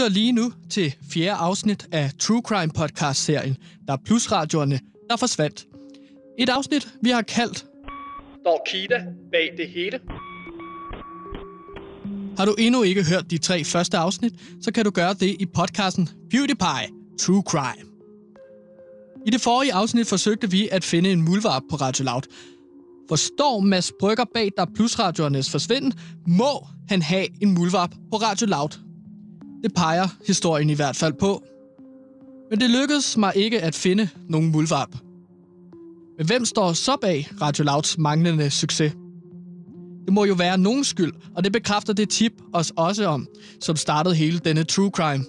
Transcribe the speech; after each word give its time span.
lytter 0.00 0.14
lige 0.14 0.32
nu 0.32 0.52
til 0.70 0.94
fjerde 1.12 1.32
afsnit 1.32 1.86
af 1.92 2.10
True 2.18 2.42
Crime 2.44 2.72
podcast-serien, 2.72 3.56
der 3.86 3.92
er 3.92 3.96
plusradioerne, 4.04 4.80
der 5.10 5.16
forsvandt. 5.16 5.66
Et 6.38 6.48
afsnit, 6.48 6.88
vi 7.02 7.10
har 7.10 7.22
kaldt 7.22 7.66
Står 8.40 8.66
Kida 8.70 9.04
bag 9.32 9.54
det 9.56 9.68
hele? 9.68 10.00
Har 12.38 12.44
du 12.44 12.54
endnu 12.58 12.82
ikke 12.82 13.04
hørt 13.04 13.30
de 13.30 13.38
tre 13.38 13.64
første 13.64 13.96
afsnit, 13.96 14.32
så 14.62 14.72
kan 14.72 14.84
du 14.84 14.90
gøre 14.90 15.14
det 15.14 15.36
i 15.40 15.46
podcasten 15.54 16.08
PewDiePie 16.30 16.88
True 17.18 17.42
Crime. 17.46 17.88
I 19.26 19.30
det 19.30 19.40
forrige 19.40 19.74
afsnit 19.74 20.06
forsøgte 20.06 20.50
vi 20.50 20.68
at 20.72 20.84
finde 20.84 21.12
en 21.12 21.22
muldvarp 21.22 21.62
på 21.70 21.76
Radio 21.76 22.04
Loud. 22.04 22.22
Forstår 23.08 23.60
Mads 23.60 23.92
Brygger 24.00 24.24
bag 24.34 24.50
der 24.56 24.66
plusradioernes 24.74 25.50
forsvinden, 25.50 25.92
må 26.26 26.66
han 26.88 27.02
have 27.02 27.26
en 27.42 27.54
muldvarp 27.54 27.90
på 28.10 28.16
Radio 28.16 28.46
Loud. 28.46 28.89
Det 29.62 29.74
peger 29.74 30.08
historien 30.26 30.70
i 30.70 30.74
hvert 30.74 30.96
fald 30.96 31.12
på. 31.12 31.42
Men 32.50 32.60
det 32.60 32.70
lykkedes 32.70 33.16
mig 33.16 33.32
ikke 33.36 33.62
at 33.62 33.74
finde 33.74 34.08
nogen 34.28 34.52
muldvarp. 34.52 34.96
Men 36.18 36.26
hvem 36.26 36.44
står 36.44 36.72
så 36.72 36.96
bag 37.00 37.28
Radio 37.40 37.64
Louds 37.64 37.98
manglende 37.98 38.50
succes? 38.50 38.92
Det 40.04 40.12
må 40.12 40.24
jo 40.24 40.34
være 40.34 40.58
nogen 40.58 40.84
skyld, 40.84 41.12
og 41.36 41.44
det 41.44 41.52
bekræfter 41.52 41.92
det 41.92 42.08
tip 42.08 42.32
os 42.52 42.72
også 42.76 43.06
om, 43.06 43.26
som 43.60 43.76
startede 43.76 44.14
hele 44.14 44.38
denne 44.38 44.64
true 44.64 44.90
crime. 44.90 45.24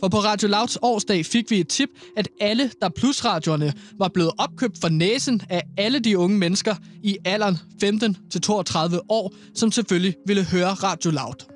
For 0.00 0.08
på 0.08 0.16
Radio 0.16 0.48
Louds 0.48 0.78
årsdag 0.82 1.26
fik 1.26 1.50
vi 1.50 1.60
et 1.60 1.68
tip, 1.68 1.88
at 2.16 2.28
alle 2.40 2.70
der 2.82 2.88
plusradioerne 2.88 3.72
var 3.98 4.08
blevet 4.08 4.32
opkøbt 4.38 4.78
for 4.80 4.88
næsen 4.88 5.42
af 5.50 5.62
alle 5.76 5.98
de 5.98 6.18
unge 6.18 6.38
mennesker 6.38 6.74
i 7.02 7.16
alderen 7.24 7.56
15-32 7.84 8.98
år, 9.08 9.34
som 9.54 9.72
selvfølgelig 9.72 10.14
ville 10.26 10.44
høre 10.44 10.68
Radio 10.68 11.10
Loud. 11.10 11.55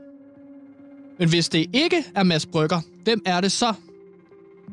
Men 1.20 1.28
hvis 1.28 1.48
det 1.48 1.66
ikke 1.72 2.04
er 2.14 2.22
Mads 2.22 2.46
Brygger, 2.46 2.80
hvem 3.04 3.22
er 3.26 3.40
det 3.40 3.52
så? 3.52 3.74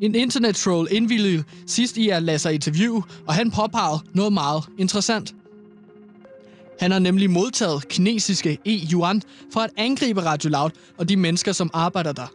En 0.02 0.16
internet-troll 0.16 0.88
indvildede 0.92 1.44
sidst 1.66 1.98
i 1.98 2.10
at 2.10 2.24
lade 2.24 2.40
sig 2.40 2.54
interviewe, 2.54 3.04
og 3.28 3.34
han 3.34 3.52
påpegede 3.52 4.00
noget 4.14 4.34
meget 4.34 4.64
interessant. 4.78 5.36
Han 6.80 6.92
har 6.92 7.00
nemlig 7.00 7.30
modtaget 7.30 7.88
kinesiske 7.88 8.58
e-yuan 8.66 9.22
for 9.54 9.60
at 9.60 9.70
angribe 9.78 10.22
Radio 10.22 10.50
Loud 10.50 10.70
og 10.98 11.10
de 11.10 11.18
mennesker, 11.18 11.52
som 11.52 11.70
arbejder 11.74 12.12
der. 12.12 12.34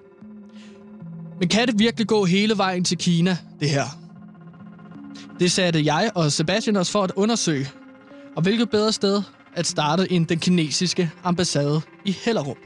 Men 1.38 1.48
kan 1.48 1.68
det 1.68 1.78
virkelig 1.78 2.06
gå 2.06 2.24
hele 2.24 2.58
vejen 2.58 2.84
til 2.84 2.98
Kina, 2.98 3.36
det 3.60 3.70
her? 3.70 3.84
Det 5.38 5.52
satte 5.52 5.84
jeg 5.84 6.10
og 6.14 6.32
Sebastian 6.32 6.76
os 6.76 6.90
for 6.90 7.02
at 7.02 7.12
undersøge. 7.16 7.68
Og 8.36 8.42
hvilket 8.42 8.70
bedre 8.70 8.92
sted 8.92 9.22
at 9.54 9.66
starte 9.66 10.12
end 10.12 10.26
den 10.26 10.38
kinesiske 10.38 11.10
ambassade 11.24 11.80
i 12.04 12.16
Hellerup. 12.24 12.58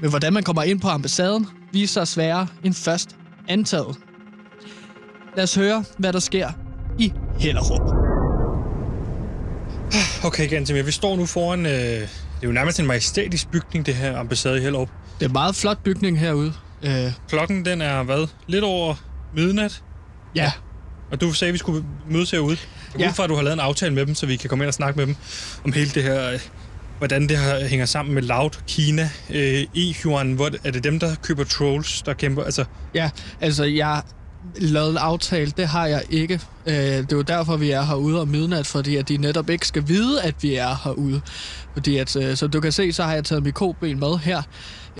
Men 0.00 0.10
hvordan 0.10 0.32
man 0.32 0.42
kommer 0.42 0.62
ind 0.62 0.80
på 0.80 0.88
ambassaden, 0.88 1.46
viser 1.72 1.92
sig 2.04 2.08
sværere 2.08 2.46
end 2.64 2.74
først 2.74 3.16
antaget. 3.48 3.96
Lad 5.36 5.44
os 5.44 5.54
høre, 5.54 5.84
hvad 5.98 6.12
der 6.12 6.18
sker 6.18 6.48
i 6.98 7.12
Hellerup. 7.38 7.94
Okay, 10.24 10.48
Gantemir, 10.50 10.82
vi 10.82 10.90
står 10.92 11.16
nu 11.16 11.26
foran... 11.26 11.66
Øh, 11.66 11.72
det 11.72 12.44
er 12.44 12.48
jo 12.48 12.52
nærmest 12.52 12.80
en 12.80 12.86
majestætisk 12.86 13.50
bygning, 13.50 13.86
det 13.86 13.94
her 13.94 14.18
ambassade 14.18 14.58
i 14.58 14.60
Hellerup. 14.60 14.88
Det 15.18 15.24
er 15.24 15.28
en 15.28 15.32
meget 15.32 15.54
flot 15.56 15.78
bygning 15.84 16.18
herude. 16.20 16.52
Øh, 16.82 17.12
Klokken, 17.28 17.64
den 17.64 17.80
er 17.80 18.02
hvad? 18.02 18.26
Lidt 18.46 18.64
over 18.64 18.94
midnat? 19.34 19.82
ja, 20.34 20.52
Og 21.10 21.20
du 21.20 21.32
sagde, 21.32 21.48
at 21.48 21.52
vi 21.52 21.58
skulle 21.58 21.84
mødes 22.10 22.30
herude. 22.30 22.56
Jeg 22.92 23.00
Ja. 23.00 23.08
ud 23.08 23.14
fra, 23.14 23.24
at 23.24 23.30
du 23.30 23.34
har 23.34 23.42
lavet 23.42 23.54
en 23.54 23.60
aftale 23.60 23.94
med 23.94 24.06
dem, 24.06 24.14
så 24.14 24.26
vi 24.26 24.36
kan 24.36 24.50
komme 24.50 24.64
ind 24.64 24.68
og 24.68 24.74
snakke 24.74 24.96
med 24.98 25.06
dem 25.06 25.16
om 25.64 25.72
hele 25.72 25.90
det 25.90 26.02
her... 26.02 26.38
Hvordan 26.98 27.28
det 27.28 27.38
her 27.38 27.68
hænger 27.68 27.86
sammen 27.86 28.14
med 28.14 28.22
Loud, 28.22 28.50
Kina, 28.66 29.10
øh, 29.30 29.62
e-yuan. 29.76 30.26
Hvor 30.34 30.50
er 30.64 30.70
det 30.70 30.84
dem, 30.84 30.98
der 30.98 31.14
køber 31.22 31.44
trolls, 31.44 32.02
der 32.02 32.12
kæmper? 32.12 32.44
Altså, 32.44 32.64
ja, 32.94 33.10
altså 33.40 33.64
jeg 33.64 34.02
lavede 34.56 34.90
en 34.90 34.96
aftale, 34.96 35.52
det 35.56 35.68
har 35.68 35.86
jeg 35.86 36.02
ikke. 36.10 36.40
Øh, 36.66 36.74
det 36.74 37.12
er 37.12 37.16
jo 37.16 37.22
derfor, 37.22 37.56
vi 37.56 37.70
er 37.70 37.82
herude 37.82 38.20
om 38.20 38.28
midnat, 38.28 38.66
fordi 38.66 38.96
at 38.96 39.08
de 39.08 39.16
netop 39.16 39.50
ikke 39.50 39.66
skal 39.66 39.88
vide, 39.88 40.22
at 40.22 40.34
vi 40.42 40.54
er 40.54 40.80
herude. 40.84 41.20
Fordi 41.72 41.96
at, 41.96 42.16
øh, 42.16 42.36
som 42.36 42.50
du 42.50 42.60
kan 42.60 42.72
se, 42.72 42.92
så 42.92 43.02
har 43.02 43.14
jeg 43.14 43.24
taget 43.24 43.42
mikroben 43.44 44.00
med 44.00 44.18
her, 44.18 44.42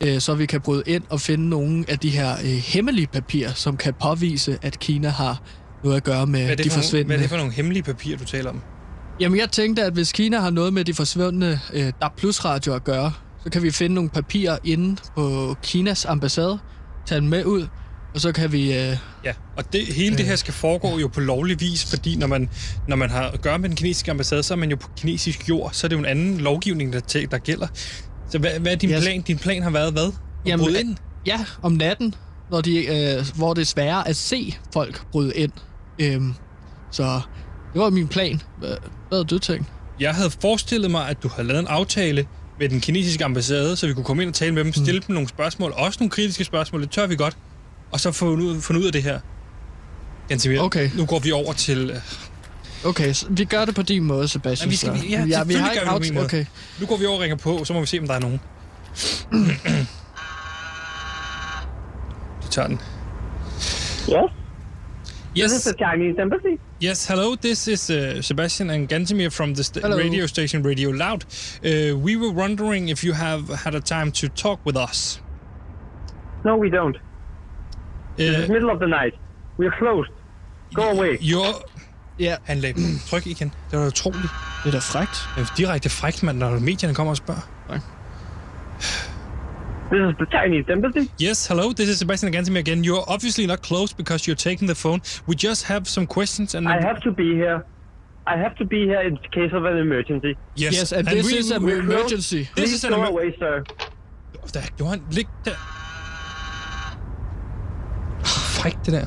øh, 0.02 0.20
så 0.20 0.34
vi 0.34 0.46
kan 0.46 0.60
bryde 0.60 0.82
ind 0.86 1.02
og 1.10 1.20
finde 1.20 1.48
nogle 1.48 1.84
af 1.88 1.98
de 1.98 2.10
her 2.10 2.32
øh, 2.32 2.46
hemmelige 2.46 3.06
papirer, 3.06 3.52
som 3.54 3.76
kan 3.76 3.94
påvise, 4.02 4.58
at 4.62 4.78
Kina 4.78 5.08
har 5.08 5.42
noget 5.84 5.96
at 5.96 6.04
gøre 6.04 6.26
med 6.26 6.40
de 6.40 6.46
for 6.48 6.54
nogle, 6.56 6.70
forsvindende. 6.70 7.06
hvad 7.06 7.16
er 7.16 7.20
det 7.20 7.30
for 7.30 7.36
nogle 7.36 7.52
hemmelige 7.52 7.82
papirer, 7.82 8.18
du 8.18 8.24
taler 8.24 8.50
om? 8.50 8.62
Jamen, 9.20 9.38
jeg 9.38 9.50
tænkte, 9.50 9.82
at 9.82 9.92
hvis 9.92 10.12
Kina 10.12 10.38
har 10.40 10.50
noget 10.50 10.72
med 10.72 10.84
de 10.84 10.94
forsvundne 10.94 11.60
øh, 11.72 11.92
DAB 12.02 12.16
Plus 12.16 12.44
radio 12.44 12.74
at 12.74 12.84
gøre, 12.84 13.12
så 13.44 13.50
kan 13.50 13.62
vi 13.62 13.70
finde 13.70 13.94
nogle 13.94 14.10
papirer 14.10 14.58
inde 14.64 14.96
på 15.16 15.56
Kinas 15.62 16.04
ambassade, 16.04 16.58
tage 17.06 17.20
dem 17.20 17.28
med 17.28 17.44
ud, 17.44 17.66
og 18.14 18.20
så 18.20 18.32
kan 18.32 18.52
vi... 18.52 18.78
Øh, 18.78 18.96
Ja, 19.24 19.32
og 19.56 19.72
det, 19.72 19.86
hele 19.86 20.16
det 20.16 20.26
her 20.26 20.36
skal 20.36 20.54
foregå 20.54 20.98
jo 20.98 21.08
på 21.08 21.20
lovlig 21.20 21.60
vis, 21.60 21.84
fordi 21.90 22.16
når 22.16 22.26
man, 22.26 22.50
når 22.88 22.96
man 22.96 23.10
har 23.10 23.22
at 23.22 23.42
gøre 23.42 23.58
med 23.58 23.68
den 23.68 23.76
kinesiske 23.76 24.10
ambassade, 24.10 24.42
så 24.42 24.54
er 24.54 24.58
man 24.58 24.70
jo 24.70 24.76
på 24.76 24.88
kinesisk 24.96 25.48
jord, 25.48 25.70
så 25.72 25.86
er 25.86 25.88
det 25.88 25.96
jo 25.96 26.00
en 26.00 26.06
anden 26.06 26.38
lovgivning, 26.38 26.92
der, 26.92 27.26
der 27.30 27.38
gælder. 27.38 27.66
Så 28.30 28.38
hvad, 28.38 28.50
hvad 28.60 28.72
er 28.72 28.76
din 28.76 28.90
Yes. 28.90 29.00
plan? 29.04 29.22
Din 29.22 29.38
plan 29.38 29.62
har 29.62 29.70
været 29.70 29.92
hvad? 29.92 30.06
At 30.06 30.12
Jamen, 30.46 30.64
bryde 30.66 30.80
ind? 30.80 30.96
ja, 31.26 31.44
om 31.62 31.72
natten, 31.72 32.14
når 32.50 32.60
de, 32.60 32.86
øh, 32.86 33.26
hvor 33.36 33.54
det 33.54 33.60
er 33.62 33.66
sværere 33.66 34.08
at 34.08 34.16
se 34.16 34.56
folk 34.72 35.06
bryde 35.12 35.32
ind. 35.36 35.52
Øhm, 35.98 36.34
så 36.90 37.20
det 37.72 37.80
var 37.80 37.90
min 37.90 38.08
plan. 38.08 38.42
Hvad, 38.58 38.68
hvad 38.68 38.78
havde 39.12 39.24
du 39.24 39.38
tænkt? 39.38 39.66
Jeg 40.00 40.14
havde 40.14 40.30
forestillet 40.30 40.90
mig, 40.90 41.08
at 41.08 41.22
du 41.22 41.28
havde 41.28 41.48
lavet 41.48 41.60
en 41.60 41.66
aftale 41.66 42.26
med 42.58 42.68
den 42.68 42.80
kinesiske 42.80 43.24
ambassade, 43.24 43.76
så 43.76 43.86
vi 43.86 43.92
kunne 43.94 44.04
komme 44.04 44.22
ind 44.22 44.28
og 44.30 44.34
tale 44.34 44.52
med 44.54 44.64
dem, 44.64 44.72
stille 44.72 45.00
dem 45.06 45.14
nogle 45.14 45.28
spørgsmål, 45.28 45.72
også 45.76 45.96
nogle 46.00 46.10
kritiske 46.10 46.44
spørgsmål, 46.44 46.82
det 46.82 46.90
tør 46.90 47.06
vi 47.06 47.16
godt, 47.16 47.36
og 47.92 48.00
så 48.00 48.12
få 48.12 48.28
ud, 48.30 48.60
finde 48.60 48.80
ud 48.80 48.86
af 48.86 48.92
det 48.92 49.02
her. 49.02 49.20
Gansimir, 50.28 50.60
Okay. 50.60 50.90
nu 50.96 51.06
går 51.06 51.18
vi 51.18 51.32
over 51.32 51.52
til... 51.52 51.90
øh, 51.90 51.96
Okay, 52.84 53.12
så 53.12 53.26
vi 53.30 53.44
gør 53.44 53.64
det 53.64 53.74
på 53.74 53.82
din 53.82 54.02
måde, 54.04 54.28
Sebastian. 54.28 54.66
Ja, 54.68 54.70
vi 54.70 54.76
skal- 54.76 54.98
så. 54.98 55.06
ja, 55.06 55.24
ja, 55.28 55.44
vi 55.44 55.54
har 55.54 55.70
ikke 55.70 55.84
vi 55.84 55.88
aftale. 55.88 56.14
måde. 56.14 56.24
Okay. 56.24 56.44
Nu 56.80 56.86
går 56.86 56.96
vi 56.96 57.06
over 57.06 57.16
og 57.16 57.22
ringer 57.22 57.36
på, 57.36 57.64
så 57.64 57.72
må 57.72 57.80
vi 57.80 57.86
se, 57.86 57.98
om 57.98 58.06
der 58.06 58.14
er 58.14 58.18
nogen. 58.20 58.40
Du 62.42 62.48
tager 62.50 62.68
den. 62.68 62.80
Yes, 64.08 64.32
Yes. 65.38 65.50
this 65.50 65.58
is 65.66 65.72
the 65.72 65.78
Chinese 65.84 66.16
embassy. 66.18 66.58
Yes, 66.80 67.06
hello. 67.10 67.36
This 67.36 67.68
is 67.68 67.90
uh, 67.90 67.96
Sebastian 68.22 68.70
and 68.70 68.88
Gantemir 68.88 69.30
from 69.32 69.54
the 69.54 69.62
Hello. 69.82 69.96
radio 69.96 70.26
station 70.26 70.62
Radio 70.62 70.90
Loud. 70.90 71.22
Uh, 71.24 71.96
we 72.06 72.16
were 72.22 72.32
wondering 72.42 72.88
if 72.88 73.04
you 73.04 73.12
have 73.14 73.42
had 73.64 73.74
a 73.74 73.80
time 73.80 74.10
to 74.12 74.28
talk 74.28 74.58
with 74.66 74.76
us. 74.76 75.20
No, 76.44 76.56
we 76.64 76.70
don't. 76.70 76.96
It's 78.18 78.48
Uh, 78.48 78.52
middle 78.52 78.70
of 78.70 78.78
the 78.78 78.86
night. 79.00 79.14
We're 79.58 79.76
closed. 79.78 80.10
Go 80.74 80.82
away. 80.82 81.18
you're... 81.20 81.54
Ja, 82.18 82.36
Han 82.44 82.58
lagde 82.58 82.80
tryk 83.10 83.26
igen. 83.26 83.52
Det 83.70 83.78
var 83.78 83.86
utroligt. 83.86 84.30
det 84.64 84.68
er 84.68 84.72
da 84.72 84.78
frægt. 84.78 85.28
Det 85.36 85.42
er 85.42 85.54
direkte 85.56 85.88
frækt, 85.88 86.22
mand, 86.22 86.38
når 86.38 86.58
medierne 86.58 86.94
kommer 86.94 87.10
og 87.10 87.16
spørger. 87.16 87.40
This 89.90 90.00
is 90.10 90.14
the 90.18 90.26
Chinese 90.26 90.66
embassy. 90.68 91.10
Yes, 91.16 91.46
hello. 91.46 91.72
This 91.72 91.88
is 91.88 91.98
Sebastian 91.98 92.26
and 92.34 92.36
Gantemir 92.36 92.58
again. 92.60 92.84
You're 92.84 93.04
obviously 93.08 93.46
not 93.46 93.62
closed 93.62 93.96
because 93.96 94.26
you're 94.26 94.36
taking 94.36 94.68
the 94.68 94.74
phone. 94.74 95.00
We 95.26 95.34
just 95.34 95.64
have 95.64 95.88
some 95.88 96.06
questions 96.06 96.54
and... 96.54 96.68
I 96.68 96.80
have 96.82 97.00
to 97.02 97.10
be 97.10 97.34
here. 97.34 97.64
I 98.26 98.36
have 98.36 98.54
to 98.56 98.66
be 98.66 98.84
here 98.84 99.00
in 99.00 99.16
case 99.32 99.52
of 99.54 99.64
an 99.64 99.78
emergency. 99.78 100.36
Yes, 100.56 100.74
Yes, 100.74 100.92
and, 100.92 101.08
this 101.08 101.24
we- 101.26 101.38
is 101.38 101.50
an 101.50 101.62
we- 101.62 101.78
emergency. 101.78 102.40
This 102.42 102.50
Please 102.54 102.72
is 102.74 102.84
an 102.84 102.90
go 102.90 102.96
emer- 102.98 103.06
away, 103.08 103.34
sir. 103.38 103.64
Der 104.52 104.60
gjorde 104.76 104.90
han... 104.90 105.02
Lig 105.10 105.26
der. 105.44 105.56
Frækt, 108.24 108.86
det 108.86 108.92
der. 108.92 109.06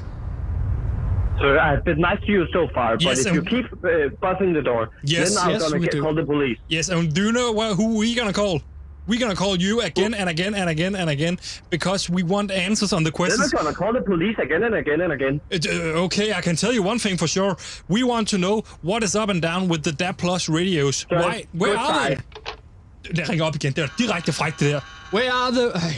Sir, 1.40 1.59
I've 1.59 1.84
been 1.84 2.00
nice 2.00 2.20
to 2.25 2.31
you 2.31 2.46
so 2.53 2.68
far, 2.74 2.94
but 2.94 3.03
Yes, 3.03 3.25
if 3.25 3.34
you 3.36 3.44
keep 3.44 3.66
uh, 3.84 4.09
buzzing 4.22 4.53
the 4.53 4.62
door, 4.64 4.90
Yes, 5.03 5.36
then 5.36 5.44
I'm 5.46 5.52
yes, 5.52 5.64
gonna 5.64 5.80
get, 5.84 5.91
do. 5.91 6.02
call 6.02 6.16
the 6.16 6.25
police. 6.25 6.58
Yes, 6.70 6.90
and 6.90 7.14
do 7.16 7.22
you 7.25 7.31
know 7.31 7.52
what, 7.52 7.75
who 7.75 7.97
we 7.97 8.14
gonna 8.16 8.34
call? 8.34 8.62
We're 9.08 9.20
gonna 9.20 9.36
call 9.36 9.56
you 9.58 9.82
again 9.82 10.14
and 10.14 10.30
again 10.30 10.53
and 10.53 10.70
again 10.70 10.96
and 10.96 11.09
again 11.09 11.40
because 11.70 12.09
we 12.09 12.24
want 12.24 12.52
answers 12.52 12.94
on 12.94 13.03
the 13.03 13.09
Then 13.09 13.18
questions. 13.18 13.53
I'm 13.53 13.64
gonna 13.64 13.76
call 13.76 13.94
the 13.94 14.02
police 14.02 14.38
again 14.38 14.64
and 14.64 14.76
again 14.76 15.02
and 15.02 15.12
again. 15.14 15.42
Uh, 15.52 16.06
okay, 16.06 16.34
I 16.34 16.42
can 16.42 16.56
tell 16.56 16.72
you 16.72 16.84
one 16.84 17.00
thing 17.00 17.18
for 17.18 17.28
sure. 17.28 17.56
We 17.88 18.03
want 18.03 18.28
to 18.30 18.38
know 18.38 18.64
what 18.82 19.03
is 19.03 19.16
up 19.16 19.30
and 19.30 19.42
down 19.42 19.68
with 19.68 19.84
the 19.84 19.92
DAB 19.92 20.18
Plus 20.18 20.48
radios. 20.50 21.06
Sir, 21.09 21.18
Why? 21.18 21.46
Where 21.53 21.78
are 21.78 22.09
goodbye. 22.09 22.24
they? 22.34 23.14
Det 23.16 23.30
ringer 23.30 23.46
op 23.46 23.56
igen. 23.56 23.74
Det 23.74 23.84
er 23.84 23.88
direkte 23.98 24.32
frækt, 24.34 24.59
det 24.59 24.72
der. 24.74 24.80
Where 25.14 25.32
are 25.32 25.52
the... 25.52 25.72
Ej. 25.76 25.94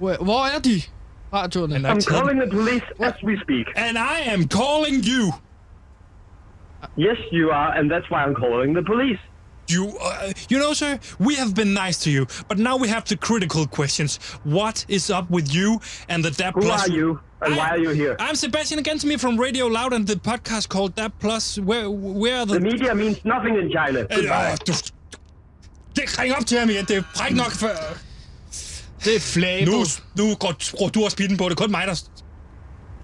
Where, 0.00 0.16
hvor 0.20 0.46
er 0.46 0.58
de? 0.58 0.82
Radioerne. 1.32 1.76
I'm 1.76 2.00
taget 2.00 2.04
calling 2.04 2.40
the 2.40 2.50
police 2.50 2.84
as 3.00 3.14
we 3.24 3.36
speak. 3.44 3.66
And 3.76 3.98
I 3.98 4.18
am 4.34 4.48
calling 4.48 5.04
you. 5.04 5.32
Yes, 6.96 7.18
you 7.32 7.50
are, 7.50 7.70
and 7.78 7.90
that's 7.90 8.08
why 8.10 8.20
I'm 8.24 8.34
calling 8.34 8.74
the 8.74 8.82
police. 8.92 9.20
You, 9.68 9.84
uh, 10.00 10.32
you 10.50 10.58
know, 10.58 10.72
sir, 10.74 10.98
we 11.18 11.34
have 11.36 11.54
been 11.54 11.72
nice 11.72 11.98
to 12.04 12.10
you, 12.10 12.26
but 12.48 12.58
now 12.58 12.76
we 12.76 12.88
have 12.88 13.04
the 13.04 13.16
critical 13.16 13.66
questions. 13.66 14.18
What 14.44 14.84
is 14.88 15.10
up 15.10 15.30
with 15.30 15.54
you 15.54 15.80
and 16.08 16.24
the 16.24 16.30
DAB 16.30 16.54
Who 16.54 16.60
Plus? 16.62 16.88
are 16.88 16.92
you, 16.92 17.20
and 17.42 17.56
why 17.56 17.68
are 17.70 17.78
you 17.78 17.90
here? 17.90 18.16
I'm 18.18 18.34
Sebastian 18.34 18.78
against 18.80 19.06
me 19.06 19.16
from 19.16 19.38
Radio 19.38 19.66
Loud 19.66 19.92
and 19.92 20.06
the 20.06 20.16
podcast 20.16 20.68
called 20.68 20.94
DAB 20.96 21.12
Plus. 21.20 21.58
Where, 21.58 21.88
where 21.90 22.36
are 22.40 22.46
the? 22.46 22.54
The 22.54 22.60
media 22.60 22.94
means 22.94 23.24
nothing 23.24 23.54
in 23.56 23.70
China. 23.76 24.00
Øh, 24.00 24.08
Goodbye. 24.16 24.52
åh, 24.52 24.56
du, 24.66 24.72
det 25.96 26.18
ring 26.18 26.34
op 26.36 26.46
til 26.46 26.58
ham 26.58 26.70
igen. 26.70 26.84
Det 26.84 26.96
er 26.96 27.02
fræk 27.16 27.34
nok 27.34 27.52
for... 27.52 27.70
Det 29.04 29.16
er 29.16 29.20
flabet. 29.20 29.68
Nu, 29.68 29.84
nu 30.16 30.34
går, 30.34 30.54
skruer 30.58 30.88
du 30.90 31.04
også 31.04 31.14
speeden 31.14 31.36
på. 31.36 31.44
Det 31.44 31.50
er 31.50 31.54
kun 31.54 31.70
mig, 31.70 31.86
der... 31.86 31.94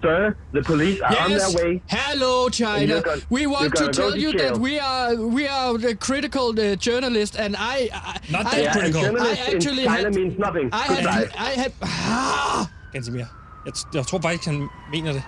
Sir, 0.01 0.35
the 0.53 0.61
police 0.61 1.01
are 1.01 1.17
on 1.25 1.31
Yes. 1.31 1.53
their 1.53 1.65
way. 1.65 1.81
Hello, 1.87 2.49
China. 2.49 3.01
Gonna- 3.01 3.21
we 3.29 3.47
want 3.47 3.75
to 3.75 3.89
tell 3.91 4.11
to 4.11 4.19
you 4.19 4.31
that 4.37 4.57
we 4.57 4.79
are 4.79 5.15
we 5.37 5.43
are 5.47 5.77
the 5.77 5.93
critical 5.95 6.47
uh, 6.59 6.75
journalist, 6.75 7.35
and 7.39 7.55
I, 7.57 7.89
I 7.93 8.19
Not 8.31 8.45
I, 8.45 8.49
that 8.49 8.61
Yeah, 8.63 8.73
critical. 8.73 9.01
journalist 9.01 9.41
I 9.49 9.55
actually 9.55 9.83
in 9.83 9.89
China 9.89 10.03
had- 10.03 10.15
means 10.15 10.35
nothing. 10.39 10.67
I 10.73 10.85
Goodbye. 10.87 11.11
had 11.11 11.29
I 11.49 11.61
had. 11.61 11.71
Ah! 11.83 12.69
Gansimir. 12.93 13.25
Jeg, 13.65 13.73
jeg 13.93 14.05
tror 14.07 14.19
faktisk, 14.21 14.45
han 14.45 14.67
mener 14.93 15.11
det. 15.13 15.23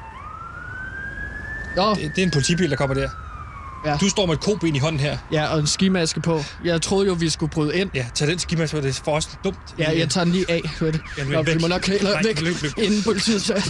Nå, 1.76 1.90
det. 1.90 2.12
Det 2.16 2.22
er 2.22 2.26
en 2.26 2.32
politibil, 2.32 2.70
der 2.70 2.76
kommer 2.76 2.96
der. 2.96 3.10
Ja. 3.86 3.98
Du 3.98 4.10
står 4.10 4.26
med 4.26 4.34
et 4.34 4.40
koben 4.42 4.76
i 4.76 4.80
hånden 4.80 5.00
her. 5.00 5.18
ja, 5.32 5.48
og 5.48 5.60
en 5.60 5.68
skimaske 5.68 6.22
på. 6.22 6.44
Jeg 6.64 6.82
troede 6.82 7.08
jo, 7.08 7.14
vi 7.14 7.30
skulle 7.30 7.50
bryde 7.50 7.76
ind. 7.78 7.90
Ja, 7.96 8.06
tag 8.16 8.28
den 8.28 8.40
skimaske, 8.40 8.76
for 8.78 8.82
det 8.82 8.90
er 8.90 9.02
for 9.06 9.16
os 9.16 9.30
dumt. 9.44 9.58
Ja, 9.80 9.98
jeg 9.98 10.10
tager 10.10 10.24
den 10.26 10.34
lige 10.34 10.52
af. 10.52 10.62
Ved 10.80 10.92
det. 10.94 11.02
Ja, 11.18 11.24
Nå, 11.24 11.42
vi 11.42 11.52
væk. 11.52 11.62
må 11.62 11.68
nok 11.68 11.88
Nej, 11.88 12.24
væk, 12.24 12.42
løb, 12.42 12.56
løb. 12.62 12.72
inden 12.78 13.04
politiet 13.04 13.44
tager. 13.44 13.62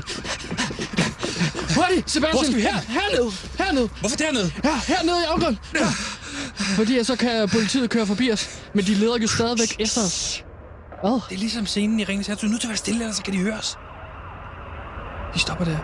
Hurtigt, 1.75 2.11
Sebastian! 2.11 2.31
Hvor 2.31 2.43
skal 2.43 2.55
vi 2.55 2.61
hen? 2.61 2.73
Herned! 2.87 3.31
Herned! 3.57 3.89
Hvorfor 3.99 4.15
dernede? 4.17 4.51
Ja, 4.63 4.79
hernede 4.87 5.17
i 5.21 5.25
afgrunden! 5.33 5.59
Ja. 5.79 5.87
Fordi 6.75 7.03
så 7.03 7.15
kan 7.15 7.49
politiet 7.49 7.89
køre 7.89 8.07
forbi 8.07 8.31
os. 8.31 8.49
Men 8.75 8.85
de 8.85 8.93
leder 8.95 9.17
jo 9.21 9.27
stadigvæk 9.27 9.75
efter 9.79 10.01
os. 10.01 10.43
Hvad? 11.03 11.11
Det 11.29 11.35
er 11.35 11.39
ligesom 11.39 11.65
scenen 11.65 11.99
i 11.99 12.03
Ringens 12.03 12.27
Herre. 12.27 12.37
Du 12.41 12.45
er 12.45 12.49
nødt 12.49 12.61
til 12.61 12.67
at 12.67 12.69
være 12.69 12.77
stille, 12.77 12.99
ellers 12.99 13.15
så 13.15 13.23
kan 13.23 13.33
de 13.33 13.39
høre 13.39 13.57
os. 13.57 13.77
De 15.33 15.39
stopper 15.39 15.65
der. 15.65 15.77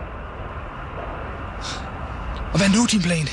Og 2.53 2.57
hvad 2.57 2.67
er 2.67 2.75
nu 2.75 2.85
din 2.91 3.01
plan? 3.01 3.27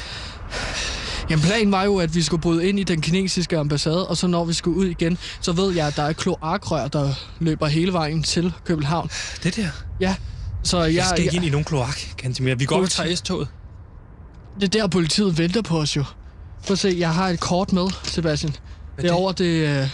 Jamen 1.30 1.42
planen 1.44 1.72
var 1.72 1.84
jo, 1.84 1.96
at 1.98 2.14
vi 2.14 2.22
skulle 2.22 2.40
bryde 2.40 2.68
ind 2.68 2.78
i 2.80 2.82
den 2.82 3.00
kinesiske 3.00 3.58
ambassade, 3.58 4.08
og 4.08 4.16
så 4.16 4.26
når 4.26 4.44
vi 4.44 4.52
skulle 4.52 4.76
ud 4.78 4.86
igen, 4.86 5.18
så 5.40 5.52
ved 5.52 5.74
jeg, 5.74 5.86
at 5.86 5.96
der 5.96 6.02
er 6.02 6.12
kloakrør, 6.12 6.88
der 6.88 7.12
løber 7.40 7.66
hele 7.66 7.92
vejen 7.92 8.22
til 8.22 8.52
København. 8.64 9.10
Det 9.42 9.56
der. 9.56 9.68
Ja, 10.00 10.16
så 10.62 10.82
jeg, 10.82 10.94
Jeg 10.94 11.04
skal 11.06 11.18
ikke 11.20 11.28
jeg, 11.34 11.36
ind 11.36 11.44
i 11.44 11.50
nogen 11.50 11.64
kloak, 11.64 11.98
Gantimir. 12.16 12.54
Vi 12.54 12.64
går 12.64 12.76
Politi- 12.76 13.02
til 13.02 13.16
S-toget. 13.16 13.48
det 14.60 14.64
er 14.64 14.68
der, 14.80 14.86
politiet 14.86 15.38
venter 15.38 15.62
på 15.62 15.78
os 15.78 15.96
jo. 15.96 16.04
Prøv 16.66 16.72
at 16.72 16.78
se, 16.78 16.94
jeg 16.98 17.14
har 17.14 17.28
et 17.28 17.40
kort 17.40 17.72
med, 17.72 17.86
Sebastian. 18.02 18.52
Det 18.52 18.58
er 18.98 19.02
det? 19.02 19.10
over 19.10 19.32
det 19.32 19.44
øh, 19.68 19.88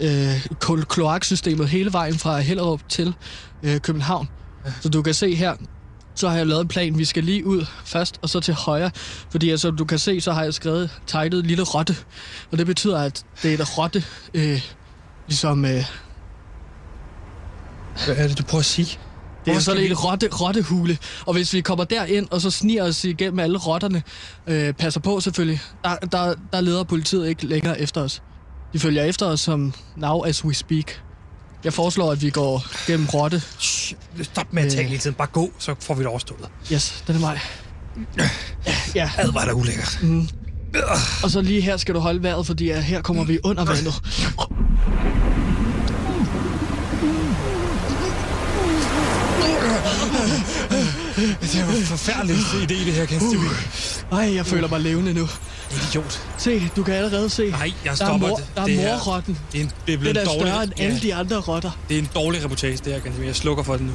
øh, 0.00 0.46
klo- 0.64 0.84
kloaksystemet 0.84 1.68
hele 1.68 1.92
vejen 1.92 2.18
fra 2.18 2.38
Hellerup 2.38 2.80
til 2.88 3.14
øh, 3.62 3.80
København. 3.80 4.28
Så 4.80 4.88
du 4.88 5.02
kan 5.02 5.14
se 5.14 5.34
her, 5.34 5.54
så 6.14 6.28
har 6.28 6.36
jeg 6.36 6.46
lavet 6.46 6.60
en 6.60 6.68
plan. 6.68 6.98
Vi 6.98 7.04
skal 7.04 7.24
lige 7.24 7.46
ud 7.46 7.66
først, 7.84 8.18
og 8.22 8.28
så 8.28 8.40
til 8.40 8.54
højre. 8.54 8.90
Fordi 9.30 9.50
altså, 9.50 9.70
du 9.70 9.84
kan 9.84 9.98
se, 9.98 10.20
så 10.20 10.32
har 10.32 10.42
jeg 10.42 10.54
skrevet 10.54 10.90
tegnet 11.06 11.46
lille 11.46 11.62
rotte. 11.62 11.96
Og 12.52 12.58
det 12.58 12.66
betyder, 12.66 12.98
at 13.02 13.24
det 13.42 13.54
er 13.54 13.58
et 13.62 13.78
rotte, 13.78 14.04
øh, 14.34 14.62
ligesom... 15.28 15.64
Øh, 15.64 15.84
Hvad 18.06 18.16
er 18.16 18.28
det, 18.28 18.38
du 18.38 18.42
prøver 18.42 18.60
at 18.60 18.64
sige? 18.66 18.98
det 19.44 19.50
er 19.50 19.54
skal 19.54 19.62
sådan 19.62 19.82
vi- 19.82 19.86
en 19.86 19.94
rotte, 19.96 20.28
rottehule. 20.32 20.98
Og 21.26 21.32
hvis 21.32 21.52
vi 21.52 21.60
kommer 21.60 21.84
derind, 21.84 22.26
og 22.30 22.40
så 22.40 22.50
sniger 22.50 22.84
os 22.84 23.04
igennem 23.04 23.38
alle 23.38 23.58
rotterne, 23.58 24.02
øh, 24.46 24.72
passer 24.74 25.00
på 25.00 25.20
selvfølgelig, 25.20 25.60
der, 25.84 25.96
der, 25.96 26.34
der 26.52 26.60
leder 26.60 26.84
politiet 26.84 27.28
ikke 27.28 27.46
længere 27.46 27.80
efter 27.80 28.00
os. 28.00 28.22
De 28.72 28.78
følger 28.78 29.04
efter 29.04 29.26
os 29.26 29.40
som 29.40 29.74
now 29.96 30.20
as 30.24 30.44
we 30.44 30.54
speak. 30.54 30.92
Jeg 31.64 31.72
foreslår, 31.72 32.12
at 32.12 32.22
vi 32.22 32.30
går 32.30 32.66
gennem 32.86 33.06
rotte. 33.06 33.42
Shh, 33.58 33.94
stop 34.22 34.46
med 34.52 34.62
at 34.62 34.72
tale 34.72 34.88
hele 34.88 34.98
tiden. 35.00 35.14
Bare 35.14 35.28
gå, 35.32 35.52
så 35.58 35.74
får 35.80 35.94
vi 35.94 36.00
det 36.00 36.08
overstået. 36.08 36.48
Yes, 36.72 37.04
den 37.06 37.16
er 37.16 37.20
mig. 37.20 37.40
Ja, 38.94 39.10
Ad, 39.18 39.32
var 39.32 39.44
det 39.44 39.52
ulækkert. 39.52 40.00
og 41.22 41.30
så 41.30 41.40
lige 41.40 41.60
her 41.60 41.76
skal 41.76 41.94
du 41.94 42.00
holde 42.00 42.22
vejret, 42.22 42.46
fordi 42.46 42.72
her 42.72 43.02
kommer 43.02 43.24
vi 43.24 43.38
under 43.44 43.64
vandet. 43.64 43.94
Det 51.20 51.60
er 51.60 51.72
jo 51.72 51.78
en 51.78 51.84
forfærdelig 51.84 52.36
idé, 52.36 52.66
det 52.66 52.92
her, 52.94 53.06
Gantimir. 53.06 53.50
Ej, 54.12 54.34
jeg 54.34 54.46
føler 54.46 54.68
mig 54.68 54.80
levende 54.80 55.14
nu. 55.14 55.28
Idiot. 55.88 56.20
Se, 56.38 56.70
du 56.76 56.82
kan 56.82 56.94
allerede 56.94 57.30
se. 57.30 57.50
Nej, 57.50 57.60
jeg 57.60 57.72
der 57.84 57.90
er, 57.90 57.94
stopper 57.94 58.28
mor, 58.28 58.36
det. 58.36 58.46
der 58.54 58.62
er 58.62 58.66
det 58.66 58.74
her. 58.74 58.96
morrotten. 58.96 59.38
Det 59.52 59.60
er, 59.60 59.64
en, 59.64 59.70
det 59.86 59.94
er 59.94 59.98
blevet 59.98 60.16
er 60.16 60.24
dårligt. 60.24 60.42
større 60.48 60.64
end 60.64 60.72
alle 60.76 61.00
de 61.00 61.14
andre 61.14 61.36
rotter. 61.36 61.70
Det 61.88 61.94
er 61.94 61.98
en 61.98 62.08
dårlig 62.14 62.44
reportage, 62.44 62.76
det 62.76 62.92
her, 62.92 63.00
Gantimir. 63.00 63.26
Jeg 63.26 63.36
slukker 63.36 63.62
for 63.64 63.76
den 63.76 63.86
nu. 63.86 63.92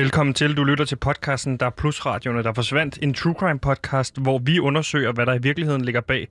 Velkommen 0.00 0.34
til. 0.34 0.56
Du 0.56 0.64
lytter 0.64 0.84
til 0.84 0.96
podcasten 0.96 1.56
Der 1.56 1.66
er 1.66 1.70
Plusradioerne, 1.70 2.42
der 2.42 2.52
forsvandt. 2.52 2.98
En 3.02 3.14
true 3.14 3.34
crime 3.38 3.58
podcast, 3.58 4.18
hvor 4.18 4.38
vi 4.38 4.58
undersøger, 4.58 5.12
hvad 5.12 5.26
der 5.26 5.34
i 5.34 5.38
virkeligheden 5.42 5.84
ligger 5.84 6.00
bag 6.00 6.28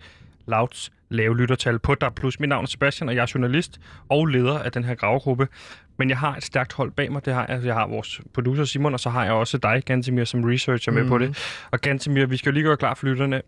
Louds 0.47 0.91
lave 1.09 1.37
lyttertal 1.37 1.79
på 1.79 1.95
Der 1.95 2.09
Plus. 2.09 2.39
Mit 2.39 2.49
navn 2.49 2.63
er 2.63 2.67
Sebastian, 2.67 3.09
og 3.09 3.15
jeg 3.15 3.21
er 3.21 3.31
journalist 3.35 3.79
og 4.09 4.25
leder 4.25 4.59
af 4.59 4.71
den 4.71 4.83
her 4.83 4.95
gravegruppe. 4.95 5.47
Men 5.97 6.09
jeg 6.09 6.17
har 6.17 6.35
et 6.35 6.43
stærkt 6.43 6.73
hold 6.73 6.91
bag 6.91 7.11
mig. 7.11 7.25
Det 7.25 7.33
har 7.33 7.45
jeg. 7.49 7.65
Jeg 7.65 7.73
har 7.73 7.87
vores 7.87 8.21
producer 8.33 8.63
Simon, 8.63 8.93
og 8.93 8.99
så 8.99 9.09
har 9.09 9.23
jeg 9.23 9.33
også 9.33 9.57
dig, 9.57 9.83
Gantemir, 9.85 10.23
som 10.23 10.43
researcher 10.43 10.91
med 10.91 11.07
på 11.07 11.17
det. 11.17 11.37
Og 11.71 11.81
Gantemir, 11.81 12.25
vi 12.25 12.37
skal 12.37 12.49
jo 12.49 12.53
lige 12.53 12.63
gøre 12.63 12.77
klar 12.77 12.93
for 12.93 13.05
lytterne 13.05 13.41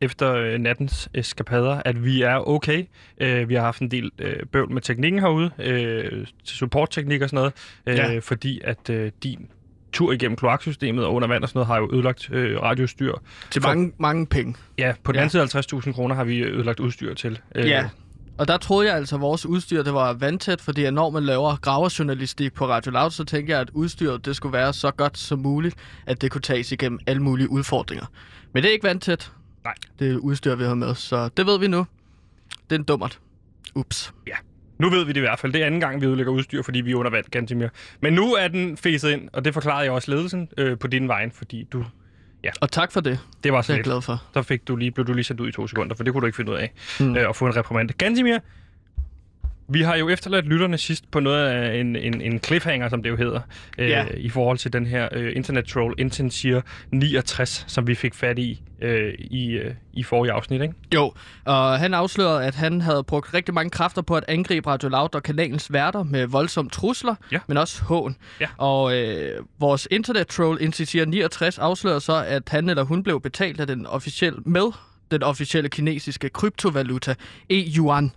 efter 0.00 0.34
øh, 0.34 0.58
nattens 0.58 1.08
eskapader, 1.14 1.82
at 1.84 2.04
vi 2.04 2.22
er 2.22 2.48
okay. 2.48 2.84
Øh, 3.20 3.48
vi 3.48 3.54
har 3.54 3.62
haft 3.62 3.80
en 3.80 3.90
del 3.90 4.10
øh, 4.18 4.36
bøvl 4.52 4.72
med 4.72 4.82
teknikken 4.82 5.20
herude, 5.20 5.50
øh, 5.58 6.26
til 6.44 6.56
supportteknik 6.56 7.22
og 7.22 7.28
sådan 7.28 7.36
noget, 7.36 7.52
øh, 7.86 7.96
Ja. 7.96 8.18
fordi 8.18 8.60
at 8.64 8.90
øh, 8.90 9.12
din 9.22 9.48
tur 9.96 10.12
igennem 10.12 10.36
kloaksystemet 10.36 11.04
og 11.04 11.14
under 11.14 11.28
vand 11.28 11.42
og 11.42 11.48
sådan 11.48 11.58
noget 11.58 11.66
har 11.66 11.76
jo 11.78 11.90
ødelagt 11.92 12.30
øh, 12.32 12.62
radiostyr. 12.62 13.12
Til 13.50 13.62
For- 13.62 13.68
mange, 13.68 13.92
mange 13.98 14.26
penge. 14.26 14.54
Ja, 14.78 14.92
på 15.04 15.12
den 15.12 15.18
Ja. 15.18 15.22
anden 15.22 15.48
side 15.50 15.78
50.000 15.88 15.92
kroner 15.92 16.14
har 16.14 16.24
vi 16.24 16.42
ødelagt 16.42 16.80
udstyr 16.80 17.14
til. 17.14 17.38
Øh, 17.54 17.66
Ja. 17.68 17.88
Og 18.38 18.48
der 18.48 18.56
troede 18.56 18.88
jeg 18.88 18.96
altså, 18.96 19.14
at 19.14 19.20
vores 19.20 19.46
udstyr 19.46 19.82
det 19.82 19.94
var 19.94 20.12
vandtæt, 20.12 20.60
fordi 20.60 20.90
når 20.90 21.10
man 21.10 21.22
laver 21.22 21.56
graverjournalistik 21.56 22.54
på 22.54 22.66
Radio 22.68 22.92
Loud, 22.92 23.10
så 23.10 23.24
tænker 23.24 23.54
jeg, 23.54 23.60
at 23.60 23.70
udstyret 23.72 24.24
det 24.24 24.36
skulle 24.36 24.52
være 24.52 24.72
så 24.72 24.90
godt 24.90 25.18
som 25.18 25.38
muligt, 25.38 25.76
at 26.06 26.22
det 26.22 26.30
kunne 26.30 26.40
tages 26.40 26.72
igennem 26.72 26.98
alle 27.06 27.22
mulige 27.22 27.50
udfordringer. 27.50 28.06
Men 28.52 28.62
det 28.62 28.68
er 28.68 28.72
ikke 28.72 28.84
vandtæt. 28.86 29.32
Nej. 29.64 29.74
Det 29.98 30.12
er 30.12 30.16
udstyr, 30.16 30.54
vi 30.54 30.64
har 30.64 30.74
med, 30.74 30.94
så 30.94 31.28
det 31.36 31.46
ved 31.46 31.58
vi 31.58 31.68
nu. 31.68 31.86
Det 32.70 32.76
er 32.76 32.78
en 32.78 32.84
dummert. 32.84 33.18
Ups. 33.74 34.12
Nu 34.78 34.90
ved 34.90 35.04
vi 35.04 35.08
det 35.12 35.16
i 35.16 35.20
hvert 35.20 35.38
fald. 35.38 35.52
Det 35.52 35.62
er 35.62 35.66
anden 35.66 35.80
gang, 35.80 36.00
vi 36.00 36.06
ødelægger 36.06 36.32
udstyr, 36.32 36.62
fordi 36.62 36.80
vi 36.80 36.90
er 36.92 36.96
under 36.96 37.10
vand, 37.10 37.24
Gantimir. 37.30 37.68
Men 38.00 38.12
nu 38.12 38.32
er 38.34 38.48
den 38.48 38.76
fæset 38.76 39.10
ind, 39.10 39.28
og 39.32 39.44
det 39.44 39.54
forklarede 39.54 39.84
jeg 39.84 39.92
også 39.92 40.10
ledelsen 40.10 40.48
øh, 40.58 40.78
på 40.78 40.86
din 40.86 41.08
vej, 41.08 41.30
fordi 41.30 41.68
du... 41.72 41.84
Og 42.60 42.70
tak 42.72 42.92
for 42.92 43.00
det. 43.00 43.18
Det 43.44 43.52
var 43.52 43.58
Det 43.58 43.66
så 43.66 43.72
er 43.72 43.74
jeg 43.74 43.78
lidt. 43.78 43.84
glad 43.86 44.02
for. 44.02 44.22
Der 44.34 44.42
fik 44.42 44.68
du 44.68 44.76
lige, 44.76 44.90
blev 44.90 45.06
du 45.06 45.12
lige 45.12 45.24
sat 45.24 45.40
ud 45.40 45.48
i 45.48 45.52
to 45.52 45.66
sekunder, 45.66 45.96
for 45.96 46.04
det 46.04 46.12
kunne 46.12 46.20
du 46.20 46.26
ikke 46.26 46.36
finde 46.36 46.52
ud 46.52 46.56
af 46.56 46.72
Mm. 47.00 47.16
øh, 47.16 47.28
at 47.28 47.36
få 47.36 47.46
en 47.46 47.56
reprimande. 47.56 47.92
Gantimir, 47.92 48.38
vi 49.68 49.82
har 49.82 49.96
jo 49.96 50.08
efterladt 50.08 50.46
lytterne 50.46 50.78
sidst 50.78 51.10
på 51.10 51.20
noget 51.20 51.46
af 51.48 51.76
en, 51.80 51.96
en, 51.96 52.20
en 52.20 52.40
cliffhanger, 52.44 52.88
som 52.88 53.02
det 53.02 53.10
jo 53.10 53.16
hedder, 53.16 53.40
øh, 53.78 53.88
Ja. 53.88 54.04
i 54.16 54.28
forhold 54.28 54.58
til 54.58 54.72
den 54.72 54.86
her 54.86 55.08
øh, 55.12 55.32
internet 55.36 55.64
troll 55.64 55.94
Intensier 55.98 56.60
69, 56.92 57.64
som 57.68 57.86
vi 57.86 57.94
fik 57.94 58.14
fat 58.14 58.38
i 58.38 58.62
øh, 58.82 59.14
i, 59.18 59.50
øh, 59.50 59.74
i 59.92 60.02
forrige 60.02 60.32
afsnit, 60.32 60.62
ikke? 60.62 60.74
Jo, 60.94 61.12
og 61.44 61.78
han 61.78 61.94
afslørede, 61.94 62.44
at 62.44 62.54
han 62.54 62.80
havde 62.80 63.04
brugt 63.04 63.34
rigtig 63.34 63.54
mange 63.54 63.70
kræfter 63.70 64.02
på 64.02 64.16
at 64.16 64.24
angribe 64.28 64.66
Radio 64.70 64.88
Loud 64.88 65.14
og 65.14 65.22
kanalens 65.22 65.72
værter 65.72 66.02
med 66.02 66.26
voldsomme 66.26 66.70
trusler, 66.70 67.14
Ja. 67.32 67.38
men 67.48 67.56
også 67.56 67.82
hån. 67.84 68.16
Ja. 68.40 68.46
Og 68.58 68.96
øh, 68.96 69.44
vores 69.58 69.88
internet-troll 69.90 70.58
NCTR69 70.58 71.60
afslørede 71.60 72.00
så, 72.00 72.24
at 72.28 72.42
han 72.48 72.68
eller 72.70 72.82
hun 72.82 73.02
blev 73.02 73.20
betalt 73.20 73.60
af 73.60 73.66
den 73.66 73.86
officielle, 73.86 74.38
med 74.44 74.72
den 75.10 75.22
officielle 75.22 75.68
kinesiske 75.68 76.28
kryptovaluta 76.28 77.14
E-yuan. 77.50 78.10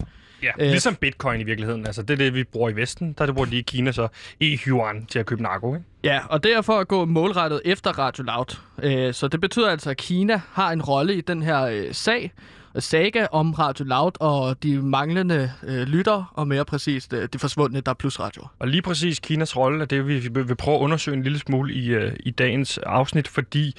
Ja, 0.44 0.48
Øh, 0.60 0.66
øh, 0.66 0.72
ligesom 0.72 0.96
bitcoin 0.96 1.42
i 1.42 1.44
virkeligheden. 1.44 1.86
Altså, 1.86 2.02
det 2.02 2.14
er 2.14 2.18
det, 2.18 2.34
vi 2.34 2.44
bruger 2.44 2.70
i 2.70 2.76
Vesten. 2.76 3.14
Der 3.14 3.22
er 3.22 3.26
det 3.26 3.36
bruger 3.36 3.50
i 3.52 3.62
Kina 3.62 3.92
så 3.92 4.08
e-yuan 4.44 5.06
til 5.06 5.20
at 5.20 5.26
købe 5.26 5.42
narko, 5.44 5.74
ikke? 5.76 5.86
Ja, 6.04 6.20
og 6.30 6.44
det 6.44 6.54
er 6.54 6.62
for 6.62 6.80
at 6.80 6.88
gå 6.88 7.06
målrettet 7.06 7.62
efter 7.66 8.00
Radio 8.00 8.24
Loud. 8.24 8.58
Øh, 8.84 9.14
så 9.14 9.28
det 9.28 9.42
betyder 9.42 9.70
altså, 9.70 9.90
at 9.90 9.98
Kina 9.98 10.42
har 10.52 10.72
en 10.72 10.82
rolle 10.82 11.16
i 11.16 11.22
den 11.22 11.44
her 11.44 11.62
øh, 11.62 11.86
sag, 11.92 12.32
saga 12.80 13.26
om 13.32 13.52
Radio 13.52 13.86
Loud 13.86 14.12
og 14.20 14.64
de 14.64 14.82
manglende 14.82 15.52
øh, 15.64 15.82
lytter, 15.82 16.32
og 16.34 16.48
mere 16.48 16.66
præcist 16.66 17.14
øh, 17.14 17.30
de 17.34 17.40
forsvundne, 17.40 17.82
der 17.82 17.90
er 17.92 17.96
plus 17.96 18.20
radio. 18.20 18.48
Og 18.60 18.68
lige 18.68 18.82
præcis 18.82 19.20
Kinas 19.20 19.58
rolle 19.58 19.82
er 19.82 19.86
det, 19.86 20.08
vi 20.08 20.20
vi 20.20 20.42
vil 20.44 20.56
prøve 20.56 20.78
at 20.78 20.82
undersøge 20.82 21.18
en 21.18 21.24
lille 21.24 21.40
smule 21.40 21.74
i, 21.74 21.90
øh, 21.90 22.14
i 22.20 22.32
dagens 22.32 22.78
afsnit, 22.78 23.28
fordi 23.28 23.76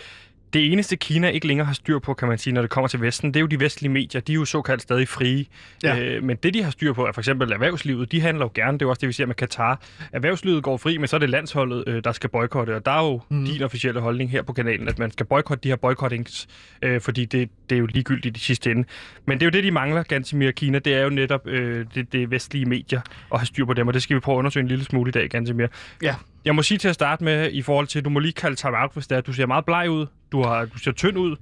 det 0.52 0.72
eneste, 0.72 0.96
Kina 0.96 1.28
ikke 1.28 1.46
længere 1.46 1.66
har 1.66 1.74
styr 1.74 1.98
på, 1.98 2.14
kan 2.14 2.28
man 2.28 2.38
sige, 2.38 2.54
når 2.54 2.60
det 2.60 2.70
kommer 2.70 2.88
til 2.88 3.00
Vesten, 3.00 3.28
det 3.34 3.36
er 3.36 3.40
jo 3.40 3.46
de 3.46 3.60
vestlige 3.60 3.92
medier. 3.92 4.20
De 4.20 4.32
er 4.32 4.34
jo 4.34 4.44
såkaldt 4.44 4.82
stadig 4.82 5.08
frie. 5.08 5.46
Ja. 5.82 5.98
Øh, 5.98 6.22
men 6.22 6.36
det, 6.36 6.54
de 6.54 6.62
har 6.62 6.70
styr 6.70 6.92
på, 6.92 7.06
er 7.06 7.12
for 7.12 7.20
eksempel 7.20 7.52
erhvervslivet. 7.52 8.12
De 8.12 8.20
handler 8.20 8.44
jo 8.44 8.50
gerne. 8.54 8.72
Det 8.72 8.82
er 8.82 8.86
jo 8.86 8.90
også 8.90 9.00
det, 9.00 9.08
vi 9.08 9.12
ser 9.12 9.26
med 9.26 9.34
Katar. 9.34 9.80
Erhvervslivet 10.12 10.62
går 10.62 10.76
fri, 10.76 10.98
men 10.98 11.08
så 11.08 11.16
er 11.16 11.20
det 11.20 11.30
landsholdet, 11.30 11.84
øh, 11.86 12.04
der 12.04 12.12
skal 12.12 12.30
boykotte. 12.30 12.76
Og 12.76 12.86
der 12.86 12.92
er 12.92 13.04
jo 13.04 13.20
mm. 13.28 13.44
din 13.44 13.62
officielle 13.62 14.00
holdning 14.00 14.30
her 14.30 14.42
på 14.42 14.52
kanalen, 14.52 14.88
at 14.88 14.98
man 14.98 15.10
skal 15.10 15.26
boykotte 15.26 15.62
de 15.62 15.68
her 15.68 15.76
boykottings, 15.76 16.48
øh, 16.82 17.00
fordi 17.00 17.24
det, 17.24 17.50
det 17.70 17.76
er 17.76 17.80
jo 17.80 17.86
ligegyldigt 17.86 18.36
i 18.36 18.40
sidste 18.40 18.70
ende. 18.70 18.84
Men 19.26 19.40
det 19.40 19.42
er 19.42 19.46
jo 19.46 19.50
det, 19.50 19.64
de 19.64 19.70
mangler, 19.70 20.02
ganske 20.02 20.36
mere 20.36 20.52
Kina. 20.52 20.78
Det 20.78 20.94
er 20.94 21.02
jo 21.02 21.10
netop 21.10 21.46
øh, 21.46 21.86
det, 21.94 22.12
det 22.12 22.30
vestlige 22.30 22.64
medier 22.64 23.00
at 23.32 23.38
have 23.38 23.46
styr 23.46 23.64
på 23.64 23.74
dem, 23.74 23.88
og 23.88 23.94
det 23.94 24.02
skal 24.02 24.14
vi 24.14 24.20
prøve 24.20 24.34
at 24.34 24.38
undersøge 24.38 24.62
en 24.62 24.68
lille 24.68 24.84
smule 24.84 25.08
i 25.08 25.12
dag, 25.12 25.28
ganske 25.30 25.54
mere. 25.54 25.68
Ja. 26.02 26.14
Jeg 26.44 26.54
må 26.54 26.62
sige 26.62 26.78
til 26.78 26.88
at 26.88 26.94
starte 26.94 27.24
med, 27.24 27.50
i 27.52 27.62
forhold 27.62 27.86
til, 27.86 28.04
du 28.04 28.10
må 28.10 28.18
lige 28.18 28.32
kalde 28.32 28.56
time 28.56 28.76
out, 28.78 28.92
hvis 28.92 29.06
det 29.06 29.16
er, 29.16 29.20
du 29.20 29.32
ser 29.32 29.46
meget 29.46 29.64
bleg 29.64 29.90
ud. 29.90 30.06
Du, 30.32 30.42
har, 30.42 30.64
du 30.64 30.78
ser 30.78 30.92
tynd 30.92 31.18
ud. 31.18 31.36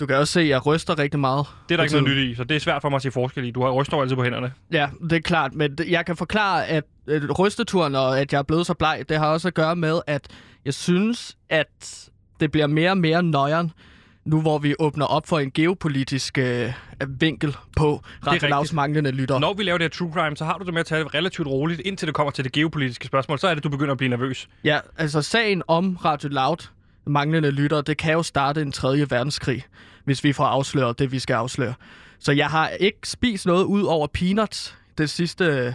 Du 0.00 0.06
kan 0.06 0.16
også 0.16 0.32
se, 0.32 0.40
at 0.40 0.48
jeg 0.48 0.66
ryster 0.66 0.98
rigtig 0.98 1.20
meget. 1.20 1.46
Det 1.68 1.74
er 1.74 1.76
der 1.76 1.84
ikke 1.84 1.94
noget 1.94 2.08
nyt 2.08 2.30
i, 2.30 2.34
så 2.34 2.44
det 2.44 2.54
er 2.54 2.60
svært 2.60 2.82
for 2.82 2.88
mig 2.88 2.96
at 2.96 3.02
se 3.02 3.10
forskel 3.10 3.44
i. 3.44 3.50
Du 3.50 3.62
har 3.62 3.70
ryster 3.70 3.96
altid 3.96 4.16
på 4.16 4.22
hænderne. 4.22 4.52
Ja, 4.72 4.88
det 5.02 5.12
er 5.12 5.20
klart, 5.20 5.54
men 5.54 5.78
jeg 5.88 6.06
kan 6.06 6.16
forklare, 6.16 6.66
at 6.66 6.84
rysteturen 7.38 7.94
og 7.94 8.20
at 8.20 8.32
jeg 8.32 8.38
er 8.38 8.42
blevet 8.42 8.66
så 8.66 8.74
bleg, 8.74 9.04
det 9.08 9.16
har 9.18 9.26
også 9.26 9.48
at 9.48 9.54
gøre 9.54 9.76
med, 9.76 10.00
at 10.06 10.28
jeg 10.64 10.74
synes, 10.74 11.36
at 11.48 12.08
det 12.40 12.52
bliver 12.52 12.66
mere 12.66 12.90
og 12.90 12.98
mere 12.98 13.22
nøjeren, 13.22 13.72
nu 14.26 14.40
hvor 14.40 14.58
vi 14.58 14.74
åbner 14.78 15.06
op 15.06 15.26
for 15.26 15.38
en 15.38 15.50
geopolitisk 15.50 16.38
øh, 16.38 16.72
vinkel 17.08 17.56
på 17.76 18.02
Radio 18.26 18.48
Lavs 18.48 18.60
rigtigt. 18.60 18.74
manglende 18.74 19.10
lytter. 19.10 19.38
Når 19.38 19.54
vi 19.54 19.62
laver 19.62 19.78
det 19.78 19.84
her 19.84 19.88
true 19.88 20.12
crime, 20.12 20.36
så 20.36 20.44
har 20.44 20.58
du 20.58 20.64
det 20.64 20.74
med 20.74 20.80
at 20.80 20.86
tage 20.86 21.04
det 21.04 21.14
relativt 21.14 21.48
roligt, 21.48 21.80
indtil 21.80 22.06
det 22.06 22.14
kommer 22.14 22.30
til 22.30 22.44
det 22.44 22.52
geopolitiske 22.52 23.06
spørgsmål. 23.06 23.38
Så 23.38 23.48
er 23.48 23.54
det, 23.54 23.64
du 23.64 23.68
begynder 23.68 23.92
at 23.92 23.98
blive 23.98 24.08
nervøs. 24.08 24.48
Ja, 24.64 24.78
altså 24.98 25.22
sagen 25.22 25.62
om 25.68 25.96
Radio 25.96 26.28
Loud, 26.28 26.68
manglende 27.06 27.50
lytter, 27.50 27.80
det 27.80 27.96
kan 27.96 28.12
jo 28.12 28.22
starte 28.22 28.62
en 28.62 28.72
tredje 28.72 29.10
verdenskrig, 29.10 29.64
hvis 30.04 30.24
vi 30.24 30.32
får 30.32 30.44
afsløret 30.44 30.98
det, 30.98 31.12
vi 31.12 31.18
skal 31.18 31.34
afsløre. 31.34 31.74
Så 32.18 32.32
jeg 32.32 32.46
har 32.46 32.68
ikke 32.68 32.98
spist 33.04 33.46
noget 33.46 33.64
ud 33.64 33.82
over 33.82 34.06
peanuts 34.06 34.78
det 34.98 35.10
sidste, 35.10 35.44
øh, 35.44 35.72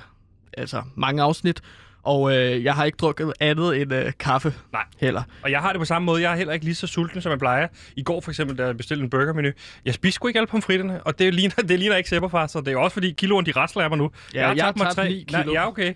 altså 0.58 0.84
mange 0.96 1.24
afsnit, 1.24 1.62
og 2.04 2.36
øh, 2.38 2.64
jeg 2.64 2.74
har 2.76 2.86
ikke 2.86 2.96
drukket 2.96 3.34
andet 3.40 3.82
end 3.82 3.94
øh, 3.94 4.12
kaffe 4.20 4.54
Nej. 4.74 4.84
heller. 5.00 5.24
Og 5.44 5.52
jeg 5.52 5.60
har 5.62 5.72
det 5.72 5.80
på 5.80 5.86
samme 5.86 6.06
måde. 6.06 6.22
Jeg 6.22 6.32
er 6.32 6.36
heller 6.36 6.54
ikke 6.54 6.66
lige 6.66 6.76
så 6.76 6.88
sulten, 6.88 7.22
som 7.22 7.30
jeg 7.30 7.40
plejer. 7.40 7.68
I 7.96 8.04
går 8.04 8.22
for 8.22 8.32
eksempel, 8.32 8.58
da 8.58 8.66
jeg 8.66 8.78
bestilte 8.78 9.04
en 9.04 9.10
burgermenu. 9.10 9.50
Jeg 9.86 9.94
spiste 9.94 10.16
sgu 10.16 10.28
ikke 10.28 10.40
alle 10.40 10.48
pomfritterne, 10.48 11.04
og 11.04 11.20
det 11.20 11.34
ligner, 11.34 11.56
det 11.56 11.80
ligner 11.80 11.96
ikke 11.96 12.10
sæberfar, 12.10 12.48
så 12.48 12.62
det 12.62 12.74
er 12.74 12.78
også 12.78 12.94
fordi 12.94 13.12
kiloen, 13.12 13.46
de 13.46 13.52
rasler 13.52 13.84
af 13.84 13.90
mig 13.90 13.98
nu. 13.98 14.12
Ja, 14.34 14.50
jeg 14.50 14.66
har 14.66 14.72
tabt 14.72 15.10
ni 15.10 15.26
Nej, 15.32 15.42
kilo. 15.42 15.54
ja, 15.54 15.68
okay. 15.68 15.94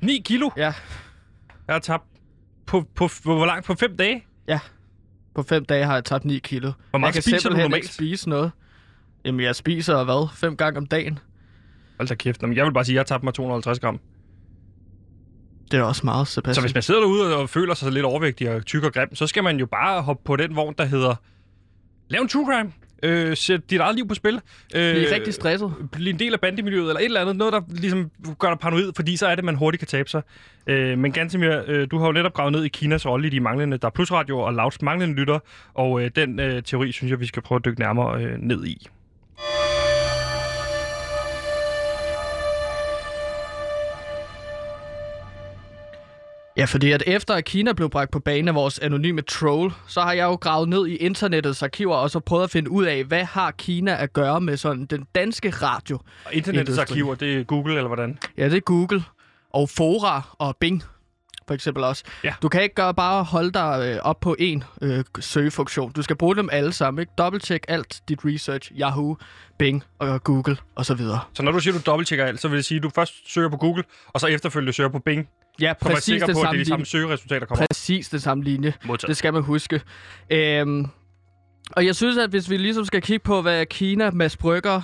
9 0.00 0.22
kilo? 0.24 0.50
Ja, 0.56 0.62
Jeg 1.66 1.74
har 1.74 1.78
tabt 1.78 2.04
på, 2.66 2.80
på, 2.94 3.08
på, 3.24 3.34
hvor 3.36 3.46
langt? 3.46 3.66
På 3.66 3.74
5 3.74 3.96
dage? 3.96 4.24
ja. 4.48 4.58
På 5.34 5.42
fem 5.42 5.64
dage 5.64 5.84
har 5.84 5.94
jeg 5.94 6.04
tabt 6.04 6.24
9 6.24 6.38
kilo. 6.38 6.72
Hvor 6.90 6.98
meget 6.98 7.14
jeg 7.14 7.22
kan 7.22 7.32
spiser 7.32 7.50
du 7.50 7.56
normalt? 7.56 7.74
ikke 7.74 7.94
spise 7.94 8.28
noget. 8.28 8.50
Jamen, 9.24 9.40
jeg 9.40 9.56
spiser 9.56 10.04
hvad? 10.04 10.28
Fem 10.34 10.56
gange 10.56 10.78
om 10.78 10.86
dagen. 10.86 11.18
Hold 11.96 12.08
da 12.08 12.14
kæft. 12.14 12.42
Nå, 12.42 12.48
men 12.48 12.56
jeg 12.56 12.64
vil 12.66 12.72
bare 12.72 12.84
sige, 12.84 12.92
at 12.92 12.94
jeg 12.94 13.00
har 13.00 13.04
tabt 13.04 13.24
mig 13.24 13.34
250 13.34 13.80
gram. 13.80 14.00
Det 15.70 15.80
er 15.80 15.82
også 15.82 16.02
meget, 16.04 16.28
Sebastian. 16.28 16.54
Så 16.54 16.60
hvis 16.60 16.74
man 16.74 16.82
sidder 16.82 17.00
derude 17.00 17.36
og 17.36 17.50
føler 17.50 17.74
sig 17.74 17.92
lidt 17.92 18.04
overvægtig 18.04 18.50
og 18.50 18.66
tyk 18.66 18.84
og 18.84 18.92
grim, 18.92 19.14
så 19.14 19.26
skal 19.26 19.44
man 19.44 19.58
jo 19.58 19.66
bare 19.66 20.02
hoppe 20.02 20.22
på 20.24 20.36
den 20.36 20.56
vogn, 20.56 20.74
der 20.78 20.84
hedder... 20.84 21.14
Lav 22.08 22.20
en 22.20 22.28
true 22.28 22.46
crime. 22.46 22.72
Øh, 23.02 23.36
sæt 23.36 23.70
dit 23.70 23.80
eget 23.80 23.96
liv 23.96 24.08
på 24.08 24.14
spil. 24.14 24.40
Øh, 24.74 24.82
er 24.82 25.14
rigtig 25.14 25.34
stresset. 25.34 25.72
blive 25.92 26.10
en 26.10 26.18
del 26.18 26.32
af 26.32 26.40
bandemiljøet, 26.40 26.88
eller 26.88 27.00
et 27.00 27.04
eller 27.04 27.20
andet. 27.20 27.36
Noget, 27.36 27.52
der 27.52 27.60
ligesom 27.68 28.10
gør 28.38 28.48
dig 28.48 28.58
paranoid, 28.58 28.92
fordi 28.96 29.16
så 29.16 29.26
er 29.26 29.34
det, 29.34 29.44
man 29.44 29.54
hurtigt 29.54 29.78
kan 29.78 29.88
tabe 29.88 30.10
sig. 30.10 30.22
Øh, 30.66 30.98
men 30.98 31.12
Gantemir, 31.12 31.62
øh, 31.66 31.86
du 31.90 31.98
har 31.98 32.06
jo 32.06 32.12
netop 32.12 32.34
gravet 32.34 32.52
ned 32.52 32.64
i 32.64 32.68
Kinas 32.68 33.06
rolle 33.06 33.26
i 33.26 33.30
de 33.30 33.40
manglende, 33.40 33.78
der 33.78 33.86
er 33.86 33.90
plusradio 33.90 34.38
og 34.38 34.54
lavs 34.54 34.82
manglende 34.82 35.14
lytter, 35.14 35.38
og 35.74 36.02
øh, 36.02 36.10
den 36.16 36.40
øh, 36.40 36.62
teori, 36.62 36.92
synes 36.92 37.10
jeg, 37.10 37.20
vi 37.20 37.26
skal 37.26 37.42
prøve 37.42 37.56
at 37.56 37.64
dykke 37.64 37.80
nærmere 37.80 38.22
øh, 38.22 38.38
ned 38.38 38.66
i. 38.66 38.86
Ja, 46.58 46.64
fordi 46.64 46.92
at 46.92 47.02
efter 47.06 47.34
at 47.34 47.44
Kina 47.44 47.72
blev 47.72 47.90
bragt 47.90 48.10
på 48.10 48.18
banen 48.18 48.48
af 48.48 48.54
vores 48.54 48.78
anonyme 48.78 49.22
troll, 49.22 49.72
så 49.86 50.00
har 50.00 50.12
jeg 50.12 50.24
jo 50.24 50.34
gravet 50.34 50.68
ned 50.68 50.86
i 50.86 50.96
internettets 50.96 51.62
arkiver 51.62 51.96
og 51.96 52.10
så 52.10 52.20
prøvet 52.20 52.44
at 52.44 52.50
finde 52.50 52.70
ud 52.70 52.84
af, 52.84 53.04
hvad 53.04 53.24
har 53.24 53.50
Kina 53.50 54.02
at 54.02 54.12
gøre 54.12 54.40
med 54.40 54.56
sådan 54.56 54.86
den 54.86 55.06
danske 55.14 55.50
radio. 55.50 55.98
Og 56.24 56.34
internettets 56.34 56.78
arkiver, 56.78 57.14
det 57.14 57.40
er 57.40 57.44
Google, 57.44 57.76
eller 57.76 57.86
hvordan? 57.86 58.18
Ja, 58.38 58.44
det 58.44 58.56
er 58.56 58.60
Google 58.60 59.04
og 59.50 59.70
Fora 59.70 60.36
og 60.38 60.56
Bing 60.60 60.82
for 61.48 61.54
eksempel 61.54 61.84
også. 61.84 62.04
Ja. 62.24 62.34
Du 62.42 62.48
kan 62.48 62.62
ikke 62.62 62.74
gøre 62.74 62.94
bare 62.94 63.24
holde 63.24 63.52
dig 63.52 63.92
øh, 63.94 64.02
op 64.02 64.20
på 64.20 64.36
en 64.38 64.64
øh, 64.82 65.04
søgefunktion. 65.20 65.92
Du 65.92 66.02
skal 66.02 66.16
bruge 66.16 66.36
dem 66.36 66.48
alle 66.52 66.72
sammen. 66.72 67.00
Ikke? 67.00 67.12
Dobbelttjek 67.18 67.64
alt 67.68 68.02
dit 68.08 68.18
research, 68.24 68.72
Yahoo, 68.78 69.16
Bing 69.58 69.84
og 69.98 70.24
Google 70.24 70.56
og 70.74 70.86
så 70.86 70.94
videre. 70.94 71.20
Så 71.32 71.42
når 71.42 71.52
du 71.52 71.60
siger, 71.60 71.74
du 71.74 71.80
dobbelttjekker 71.86 72.24
alt, 72.24 72.40
så 72.40 72.48
vil 72.48 72.56
det 72.56 72.64
sige, 72.64 72.76
at 72.76 72.82
du 72.82 72.90
først 72.94 73.32
søger 73.32 73.48
på 73.48 73.56
Google, 73.56 73.84
og 74.08 74.20
så 74.20 74.26
efterfølgende 74.26 74.72
søger 74.72 74.90
på 74.90 74.98
Bing, 74.98 75.28
Ja, 75.60 75.72
præcis 75.80 76.04
sikker 76.04 76.26
det 76.26 76.34
på, 76.34 76.40
at 76.40 76.48
det 76.52 76.60
er 76.60 76.64
samme 76.64 76.64
de 76.64 76.64
samme 76.64 76.78
linje. 76.78 76.86
søgeresultater, 76.86 77.38
der 77.38 77.46
kommer. 77.46 77.66
Præcis 77.70 78.08
det 78.08 78.22
samme 78.22 78.44
linje. 78.44 78.74
Modtaget. 78.84 79.08
Det 79.08 79.16
skal 79.16 79.32
man 79.32 79.42
huske. 79.42 79.80
Øhm, 80.30 80.86
og 81.72 81.86
jeg 81.86 81.96
synes, 81.96 82.18
at 82.18 82.30
hvis 82.30 82.50
vi 82.50 82.56
ligesom 82.56 82.84
skal 82.84 83.02
kigge 83.02 83.24
på, 83.24 83.42
hvad 83.42 83.66
Kina, 83.66 84.10
Mads 84.10 84.36
Brygger, 84.36 84.80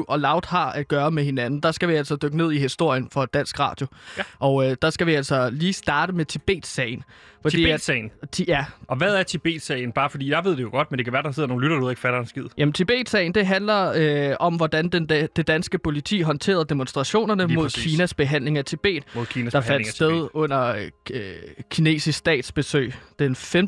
24-7 0.00 0.04
og 0.08 0.20
Loud 0.20 0.48
har 0.48 0.72
at 0.72 0.88
gøre 0.88 1.10
med 1.10 1.24
hinanden, 1.24 1.60
der 1.60 1.72
skal 1.72 1.88
vi 1.88 1.94
altså 1.94 2.16
dykke 2.16 2.36
ned 2.36 2.52
i 2.52 2.58
historien 2.58 3.08
for 3.12 3.24
Dansk 3.24 3.60
Radio. 3.60 3.86
Ja. 4.18 4.22
Og 4.38 4.70
øh, 4.70 4.76
der 4.82 4.90
skal 4.90 5.06
vi 5.06 5.14
altså 5.14 5.50
lige 5.50 5.72
starte 5.72 6.12
med 6.12 6.24
Tibet-sagen. 6.24 7.02
Fordi 7.42 7.56
Tibet-sagen. 7.56 8.10
At, 8.22 8.30
ti, 8.30 8.44
ja, 8.48 8.64
Og 8.88 8.96
hvad 8.96 9.16
er 9.16 9.22
Tibet-sagen? 9.22 9.92
Bare 9.92 10.10
fordi 10.10 10.30
jeg 10.30 10.44
ved 10.44 10.56
det 10.56 10.62
jo 10.62 10.70
godt, 10.70 10.90
men 10.90 10.98
det 10.98 11.06
kan 11.06 11.12
være, 11.12 11.22
der 11.22 11.32
sidder 11.32 11.46
nogle 11.48 11.64
lytter 11.64 11.82
og 11.82 11.90
ikke 11.90 12.00
fatter 12.00 12.20
en 12.20 12.26
skid. 12.26 12.44
Jamen, 12.58 12.72
Tibet-sagen, 12.72 13.34
det 13.34 13.46
handler 13.46 13.92
øh, 14.30 14.36
om, 14.40 14.54
hvordan 14.54 14.88
den, 14.88 15.08
det 15.08 15.46
danske 15.46 15.78
politi 15.78 16.20
håndterede 16.20 16.64
demonstrationerne 16.68 17.46
Lige 17.46 17.56
mod 17.56 17.64
præcis. 17.64 17.84
Kinas 17.84 18.14
behandling 18.14 18.58
af 18.58 18.64
Tibet, 18.64 19.04
Mod 19.14 19.26
Kinas 19.26 19.52
der 19.52 19.60
fandt 19.60 19.86
sted 19.86 20.28
under 20.32 20.88
øh, 21.10 21.32
kinesisk 21.70 22.18
statsbesøg 22.18 22.92
den 23.18 23.34
5. 23.36 23.66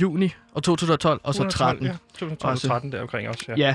juni 0.00 0.32
og 0.56 0.62
2012 0.62 1.20
og 1.22 1.34
så 1.34 1.48
13. 1.48 1.86
Ja, 1.86 1.96
2012 2.12 2.52
Også. 2.52 2.68
13 2.68 2.92
der 2.92 3.00
omkring 3.02 3.28
også, 3.28 3.44
ja. 3.48 3.54
Ja, 3.56 3.74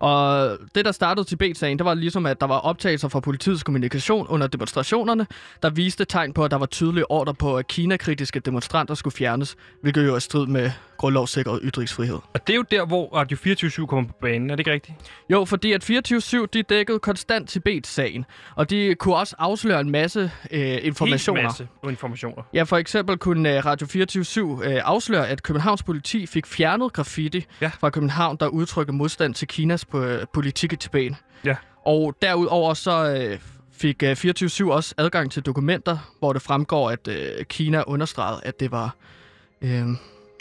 og 0.00 0.56
det, 0.74 0.84
der 0.84 0.92
startede 0.92 1.24
Tibet-sagen, 1.28 1.78
det 1.78 1.84
var 1.84 1.94
ligesom, 1.94 2.26
at 2.26 2.40
der 2.40 2.46
var 2.46 2.58
optagelser 2.58 3.08
fra 3.08 3.20
politiets 3.20 3.62
kommunikation 3.62 4.26
under 4.26 4.46
demonstrationerne, 4.46 5.26
der 5.62 5.70
viste 5.70 6.04
tegn 6.04 6.32
på, 6.32 6.44
at 6.44 6.50
der 6.50 6.56
var 6.58 6.66
tydelige 6.66 7.10
ordre 7.10 7.34
på, 7.34 7.56
at 7.56 7.66
Kina-kritiske 7.66 8.40
demonstranter 8.40 8.94
skulle 8.94 9.14
fjernes, 9.14 9.56
hvilket 9.82 10.06
jo 10.06 10.14
er 10.14 10.18
strid 10.18 10.46
med 10.46 10.70
grundlovssikret 10.96 11.60
ytringsfrihed. 11.62 12.14
Og 12.34 12.46
det 12.46 12.52
er 12.52 12.56
jo 12.56 12.64
der, 12.70 12.86
hvor 12.86 13.14
Radio 13.16 13.36
24 13.36 13.86
kommer 13.86 14.08
på 14.10 14.14
banen, 14.22 14.50
er 14.50 14.54
det 14.56 14.60
ikke 14.60 14.72
rigtigt? 14.72 14.96
Jo, 15.30 15.44
fordi 15.44 15.72
at 15.72 15.90
24-7, 15.90 16.46
de 16.52 16.62
dækkede 16.62 16.98
konstant 16.98 17.48
Tibet-sagen, 17.48 18.24
og 18.56 18.70
de 18.70 18.94
kunne 18.94 19.16
også 19.16 19.34
afsløre 19.38 19.80
en 19.80 19.90
masse 19.90 20.30
øh, 20.50 20.78
informationer. 20.82 21.40
Helt 21.40 21.46
masse 21.46 21.68
informationer. 21.90 22.42
Ja, 22.54 22.62
for 22.62 22.76
eksempel 22.76 23.16
kunne 23.16 23.56
øh, 23.56 23.64
Radio 23.66 23.86
24 23.86 24.60
øh, 24.64 24.80
afsløre, 24.84 25.28
at 25.28 25.42
Københavns 25.42 25.82
politi 25.82 26.26
fik 26.26 26.46
fjernet 26.46 26.92
graffiti 26.92 27.46
Ja. 27.60 27.70
fra 27.80 27.90
København, 27.90 28.36
der 28.40 28.46
udtrykker 28.46 28.92
modstand 28.92 29.34
til 29.34 29.48
Kinas 29.48 29.84
øh, 29.94 30.26
politik 30.32 30.72
i 30.72 30.76
Tibet. 30.76 31.16
Ja. 31.44 31.56
Og 31.86 32.14
derudover 32.22 32.74
så 32.74 33.14
øh, 33.14 33.38
fik 33.72 34.02
øh, 34.02 34.16
24 34.16 34.74
også 34.74 34.94
adgang 34.98 35.32
til 35.32 35.42
dokumenter, 35.42 36.14
hvor 36.18 36.32
det 36.32 36.42
fremgår, 36.42 36.90
at 36.90 37.08
øh, 37.08 37.44
Kina 37.44 37.82
understregede, 37.86 38.40
at 38.44 38.60
det 38.60 38.70
var 38.70 38.94
øh, 39.62 39.86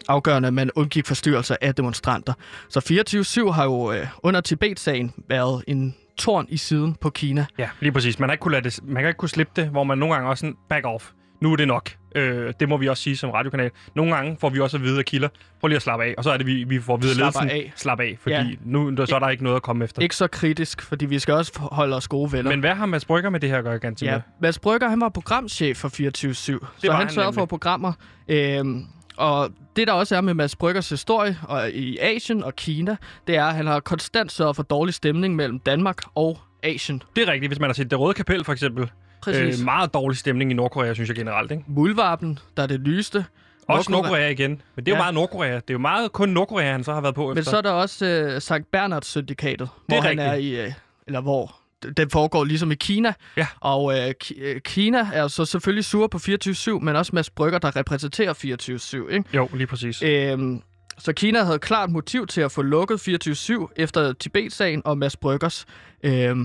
afgørende, 0.08 0.48
at 0.48 0.54
man 0.54 0.72
undgik 0.76 1.06
forstyrrelser 1.06 1.56
af 1.62 1.76
demonstranter. 1.76 2.34
Så 2.70 2.80
24 2.80 3.54
har 3.54 3.64
jo 3.64 3.92
øh, 3.92 4.08
under 4.24 4.42
Tibet-sagen 4.42 5.14
været 5.30 5.64
en 5.68 5.96
torn 6.18 6.46
i 6.50 6.58
siden 6.58 6.96
på 6.96 7.10
Kina. 7.10 7.46
Ja, 7.58 7.70
lige 7.80 7.92
præcis. 7.92 8.20
Man 8.20 8.30
har 8.30 8.34
ikke 8.34 8.42
kunne, 8.42 8.52
lade 8.52 8.64
det, 8.64 8.80
man 8.84 9.04
kan 9.04 9.08
ikke 9.08 9.18
kunne 9.18 9.30
slippe 9.30 9.62
det, 9.62 9.70
hvor 9.70 9.84
man 9.84 9.98
nogle 9.98 10.16
gange 10.16 10.30
også 10.30 10.42
sådan 10.42 10.56
back 10.70 10.86
off. 10.86 11.12
Nu 11.42 11.52
er 11.52 11.56
det 11.56 11.68
nok. 11.68 11.92
Øh, 12.16 12.54
det 12.60 12.70
må 12.70 12.78
vi 12.78 12.88
også 12.88 13.04
sige 13.04 13.18
som 13.18 13.30
radiokanal. 13.30 13.72
Nogle 13.96 14.16
gange 14.16 14.38
får 14.42 14.50
vi 14.50 14.60
også 14.60 14.78
at 14.78 14.84
vide 14.84 15.00
af 15.00 15.06
kilder, 15.06 15.28
prøv 15.60 15.68
lige 15.68 15.76
at 15.76 15.82
slappe 15.82 16.06
af. 16.06 16.14
Og 16.18 16.24
så 16.24 16.32
er 16.32 16.38
det, 16.38 16.46
vi, 16.46 16.64
vi 16.64 16.80
får 16.82 16.94
at 16.94 17.02
vide 17.02 17.16
Slapper 17.16 17.42
ledelsen, 17.42 17.64
af. 17.66 17.74
slap 17.76 18.00
af. 18.00 18.18
Fordi 18.22 18.36
Ja. 18.36 18.46
nu 18.66 19.06
så 19.06 19.16
er 19.16 19.20
der 19.20 19.30
ikke 19.30 19.44
noget 19.44 19.56
at 19.56 19.62
komme 19.62 19.84
efter. 19.84 20.02
Ikke 20.02 20.16
så 20.16 20.28
kritisk, 20.28 20.82
fordi 20.82 21.06
vi 21.06 21.20
skal 21.20 21.34
også 21.34 21.52
holde 21.60 21.96
os 21.96 22.08
gode 22.08 22.32
venner. 22.32 22.52
Men 22.52 22.60
hvad 22.60 22.76
har 22.76 22.86
Mads 22.86 23.06
Brygger 23.06 23.30
med 23.30 23.40
det 23.40 23.50
her 23.50 23.58
at 23.58 23.64
gøre, 23.64 23.80
ganske 23.80 24.06
Ja, 24.06 24.22
Mads 24.42 24.60
Brygger, 24.60 24.90
han 24.90 25.02
var 25.02 25.10
programchef 25.10 25.78
for 25.78 25.88
24-7, 25.90 26.34
så 26.78 26.92
han 26.92 26.92
han 27.02 27.10
sørgede 27.10 27.34
for 27.34 27.46
programmer. 27.46 27.94
Øhm, 28.28 28.86
og 29.18 29.50
det, 29.76 29.88
der 29.88 29.94
også 29.94 30.16
er 30.16 30.22
med 30.22 30.34
Mads 30.34 30.56
Bryggers 30.56 30.90
historie 30.90 31.38
og 31.48 31.70
i 31.72 31.98
Asien 31.98 32.44
og 32.44 32.56
Kina, 32.56 32.96
det 33.28 33.36
er, 33.36 33.46
at 33.46 33.56
han 33.56 33.68
har 33.68 33.80
konstant 33.80 34.32
sørget 34.32 34.56
for 34.56 34.64
dårlig 34.64 34.94
stemning 34.94 35.36
mellem 35.36 35.60
Danmark 35.60 35.98
og 36.16 36.40
Asien. 36.64 37.02
Det 37.16 37.28
er 37.28 37.32
rigtigt, 37.32 37.50
hvis 37.50 37.60
man 37.60 37.70
har 37.70 37.74
set 37.74 37.92
Det 37.92 38.00
Røde 38.00 38.14
Kapel 38.14 38.44
for 38.44 38.54
eksempel. 38.54 38.90
Præcis. 39.22 39.60
Øh, 39.60 39.66
meget 39.66 39.94
dårlig 39.94 40.18
stemning 40.18 40.52
i 40.52 40.54
Nordkorea, 40.54 40.94
synes 40.94 41.08
jeg 41.10 41.16
generelt. 41.16 41.52
Ikke? 41.52 41.64
Muldvarpen, 41.68 42.40
der 42.58 42.64
er 42.64 42.68
det 42.68 42.80
lyste. 42.80 43.26
Også 43.68 43.92
Nordkorea- 43.92 44.20
igen. 44.32 44.50
Men 44.76 44.86
det 44.86 44.92
er 44.92 44.96
jo 44.96 44.96
Ja. 44.96 45.02
meget 45.02 45.14
Nordkorea. 45.14 45.56
Det 45.56 45.70
er 45.70 45.74
jo 45.74 45.78
meget 45.80 46.12
kun 46.12 46.30
Nordkorea, 46.30 46.72
han 46.72 46.84
så 46.84 46.94
har 46.94 47.02
været 47.02 47.16
på 47.16 47.28
Men 47.28 47.38
efter. 47.38 47.52
så 47.52 47.58
er 47.58 47.62
der 47.62 47.72
også 47.72 48.06
øh, 48.06 48.42
Sankt 48.42 48.72
Bernards 48.72 49.08
syndikatet, 49.08 49.70
hvor 49.88 50.02
han 50.02 50.10
rigtigt. 50.10 50.28
er 50.28 50.34
i, 50.34 50.66
øh, 50.66 50.72
eller 51.08 51.22
hvor 51.22 51.56
den 51.98 52.10
foregår 52.10 52.44
ligesom 52.44 52.72
i 52.72 52.76
Kina. 52.76 53.14
Ja. 53.38 53.48
Og 53.60 53.98
øh, 54.00 54.14
øh, 54.38 54.62
Kina 54.62 55.08
er 55.14 55.28
så 55.28 55.46
selvfølgelig 55.46 55.86
sur 55.86 56.08
på 56.08 56.18
24-7, 56.18 56.80
men 56.80 56.96
også 56.96 57.12
Mads 57.16 57.30
Brygger, 57.30 57.60
der 57.60 57.76
repræsenterer 57.76 58.34
24-7, 58.34 59.14
ikke? 59.14 59.24
Jo, 59.34 59.50
lige 59.54 59.68
præcis. 59.68 60.02
Øhm, 60.04 60.62
så 60.98 61.14
Kina 61.14 61.44
havde 61.44 61.60
klart 61.60 61.90
motiv 61.92 62.28
til 62.28 62.42
at 62.42 62.52
få 62.52 62.62
lukket 62.62 63.00
24-7 63.08 63.68
efter 63.76 64.14
Tibet-sagen 64.14 64.82
og 64.86 64.98
Mads 64.98 65.18
Bryggers 65.18 65.66
øh, 66.04 66.36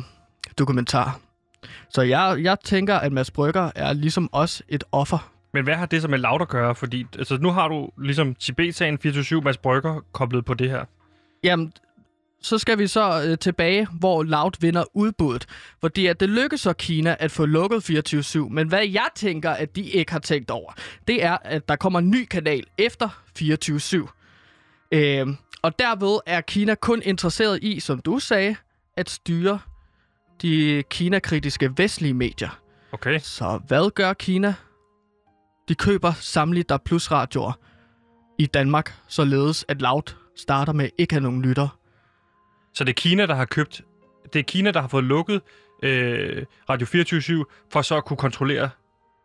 dokumentar. 0.58 1.18
Så 1.88 2.02
jeg, 2.02 2.38
jeg 2.42 2.56
tænker, 2.64 2.94
at 2.94 3.12
Mads 3.12 3.30
Brygger 3.30 3.70
er 3.74 3.92
ligesom 3.92 4.28
os 4.32 4.62
et 4.68 4.84
offer. 4.92 5.30
Men 5.52 5.64
hvad 5.64 5.74
har 5.74 5.86
det 5.86 6.02
så 6.02 6.08
med 6.08 6.18
Loud 6.18 6.40
at 6.40 6.48
gøre? 6.48 6.74
Fordi 6.74 7.06
altså, 7.18 7.38
nu 7.40 7.50
har 7.50 7.68
du 7.68 7.90
ligesom 7.98 8.34
Tibet-sagen 8.34 8.98
24-7 9.06 9.40
Mads 9.40 9.56
Brygger 9.56 10.00
koblet 10.12 10.44
på 10.44 10.54
det 10.54 10.70
her. 10.70 10.84
Jamen, 11.44 11.72
så 12.42 12.58
skal 12.58 12.78
vi 12.78 12.86
så 12.86 13.24
øh, 13.26 13.38
tilbage, 13.38 13.88
hvor 13.92 14.22
Loud 14.22 14.50
vinder 14.60 14.84
udbuddet. 14.94 15.46
Fordi 15.80 16.06
at 16.06 16.20
det 16.20 16.28
lykkes 16.28 16.60
så 16.60 16.72
Kina 16.72 17.16
at 17.18 17.30
få 17.30 17.46
lukket 17.46 17.90
24-7. 18.14 18.38
Men 18.38 18.68
hvad 18.68 18.86
jeg 18.86 19.08
tænker, 19.14 19.50
at 19.50 19.76
de 19.76 19.82
ikke 19.82 20.12
har 20.12 20.18
tænkt 20.18 20.50
over, 20.50 20.72
det 21.08 21.24
er, 21.24 21.36
at 21.44 21.68
der 21.68 21.76
kommer 21.76 21.98
en 21.98 22.10
ny 22.10 22.24
kanal 22.24 22.64
efter 22.78 23.08
24-7. 23.38 24.08
Øh, 24.92 25.26
og 25.62 25.78
derved 25.78 26.18
er 26.26 26.40
Kina 26.40 26.74
kun 26.74 27.02
interesseret 27.04 27.62
i, 27.62 27.80
som 27.80 27.98
du 27.98 28.18
sagde, 28.18 28.56
at 28.96 29.10
styre 29.10 29.58
de 30.42 30.82
Kina-kritiske 30.90 31.70
vestlige 31.76 32.14
medier. 32.14 32.60
Okay. 32.92 33.18
Så 33.22 33.60
hvad 33.66 33.90
gør 33.94 34.12
Kina? 34.12 34.54
De 35.68 35.74
køber 35.74 36.12
samlet 36.12 36.68
der 36.68 36.78
plus 36.78 37.10
radioer 37.10 37.52
i 38.38 38.46
Danmark, 38.46 38.94
således 39.08 39.64
at 39.68 39.82
Loud 39.82 40.14
starter 40.36 40.72
med 40.72 40.88
ikke 40.98 41.12
at 41.16 41.22
have 41.22 41.22
nogen 41.22 41.42
lytter. 41.42 41.78
Så 42.74 42.84
det 42.84 42.90
er 42.90 42.94
Kina, 42.94 43.26
der 43.26 43.34
har 43.34 43.44
købt... 43.44 43.82
Det 44.32 44.38
er 44.38 44.42
Kina, 44.42 44.70
der 44.70 44.80
har 44.80 44.88
fået 44.88 45.04
lukket 45.04 45.40
øh, 45.82 46.44
Radio 46.70 46.86
24 46.86 47.44
for 47.72 47.82
så 47.82 47.96
at 47.96 48.04
kunne 48.04 48.16
kontrollere 48.16 48.70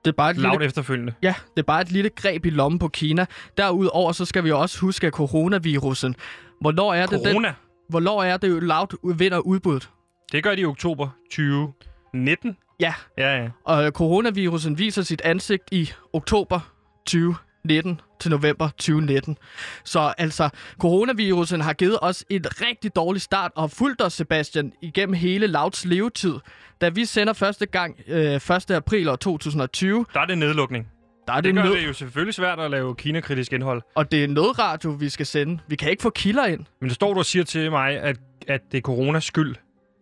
Det 0.05 0.11
er 0.11 0.15
bare 0.15 0.31
et 0.31 0.37
Loud 0.37 0.51
lille, 0.51 0.65
efterfølgende. 0.65 1.13
ja, 1.21 1.33
det 1.55 1.59
er 1.61 1.65
bare 1.65 1.81
et 1.81 1.91
lille 1.91 2.09
greb 2.09 2.45
i 2.45 2.49
lommen 2.49 2.79
på 2.79 2.87
Kina. 2.87 3.25
Derudover 3.57 4.11
så 4.11 4.25
skal 4.25 4.43
vi 4.43 4.51
også 4.51 4.79
huske 4.79 5.07
at 5.07 5.13
coronavirusen. 5.13 6.15
Hvornår 6.61 6.93
er 6.93 7.05
det, 7.05 7.19
den, 7.19 7.31
Corona, 7.31 7.53
hvornår 7.89 8.23
er 8.23 8.37
det 8.37 8.63
Loud 8.63 9.15
vinder 9.17 9.39
udbuddet? 9.39 9.89
Det 10.31 10.43
gør 10.43 10.55
de 10.55 10.61
i 10.61 10.65
oktober 10.65 11.09
2019. 11.31 12.57
Ja, 12.79 12.93
Ja, 13.17 13.41
ja. 13.43 13.49
og 13.65 13.91
coronavirusen 13.91 14.77
viser 14.77 15.01
sit 15.01 15.21
ansigt 15.21 15.63
i 15.71 15.91
oktober 16.13 16.59
2019 17.07 18.01
til 18.19 18.31
november 18.31 18.67
2019. 18.69 19.37
Så 19.83 20.13
altså, 20.17 20.49
coronavirusen 20.79 21.61
har 21.61 21.73
givet 21.73 21.97
os 22.01 22.25
et 22.29 22.61
rigtig 22.61 22.95
dårligt 22.95 23.23
start 23.23 23.51
og 23.55 23.61
har 23.63 23.67
fulgt 23.67 24.01
os, 24.01 24.13
Sebastian, 24.13 24.73
igennem 24.81 25.13
hele 25.13 25.47
Louds 25.47 25.85
levetid. 25.85 26.33
Da 26.81 26.89
vi 26.89 27.05
sender 27.05 27.33
første 27.33 27.65
gang 27.65 27.99
øh, 28.07 28.33
1. 28.35 28.71
april 28.71 29.09
år 29.09 29.15
2020, 29.15 30.05
Der 30.13 30.19
er 30.19 30.25
det 30.25 30.37
nedlukning. 30.37 30.87
der 31.27 31.33
er 31.33 31.41
Det 31.41 31.43
det, 31.43 31.55
gør 31.55 31.63
nød, 31.63 31.77
det 31.77 31.87
jo 31.87 31.93
selvfølgelig 31.93 32.33
svært 32.33 32.59
at 32.59 32.71
lave 32.71 32.95
Kina-kritisk 32.95 33.53
indhold. 33.53 33.81
og 33.95 34.11
det 34.11 34.23
er 34.23 34.27
nødradio, 34.27 34.89
vi 34.91 35.09
skal 35.09 35.25
sende. 35.25 35.59
Vi 35.67 35.75
kan 35.75 35.89
ikke 35.91 36.01
få 36.03 36.09
kilder 36.09 36.45
ind. 36.45 36.65
Men 36.81 36.89
der 36.89 36.95
står 36.95 37.13
du 37.13 37.19
og 37.19 37.25
siger 37.25 37.43
til 37.43 37.71
mig, 37.71 37.99
at, 37.99 38.17
at 38.47 38.61
det 38.71 38.77
er 38.77 38.81
coronas 38.81 39.23
skyld, 39.23 39.55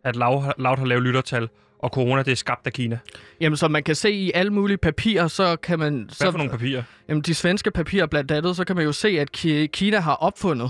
at 0.03 0.15
har, 0.15 0.53
Loud 0.57 0.77
har 0.77 0.85
lavet 0.85 1.03
lyttertal, 1.03 1.49
og 1.79 1.89
corona 1.89 2.23
det 2.23 2.31
er 2.31 2.35
skabt 2.35 2.67
af 2.67 2.73
Kina. 2.73 2.99
Jamen, 3.41 3.57
som 3.57 3.71
man 3.71 3.83
kan 3.83 3.95
se 3.95 4.11
i 4.11 4.31
alle 4.35 4.53
mulige 4.53 4.77
papirer, 4.77 5.27
så 5.27 5.55
kan 5.55 5.79
man... 5.79 6.03
Hvad 6.03 6.15
så, 6.15 6.31
for 6.31 6.37
nogle 6.37 6.51
papirer? 6.51 6.83
Jamen, 7.09 7.21
de 7.21 7.33
svenske 7.35 7.71
papirer 7.71 8.05
blandt 8.05 8.31
andet, 8.31 8.55
så 8.55 8.63
kan 8.63 8.75
man 8.75 8.85
jo 8.85 8.91
se, 8.91 9.07
at 9.07 9.37
Ki- 9.37 9.65
Kina 9.67 9.99
har 9.99 10.13
opfundet 10.13 10.69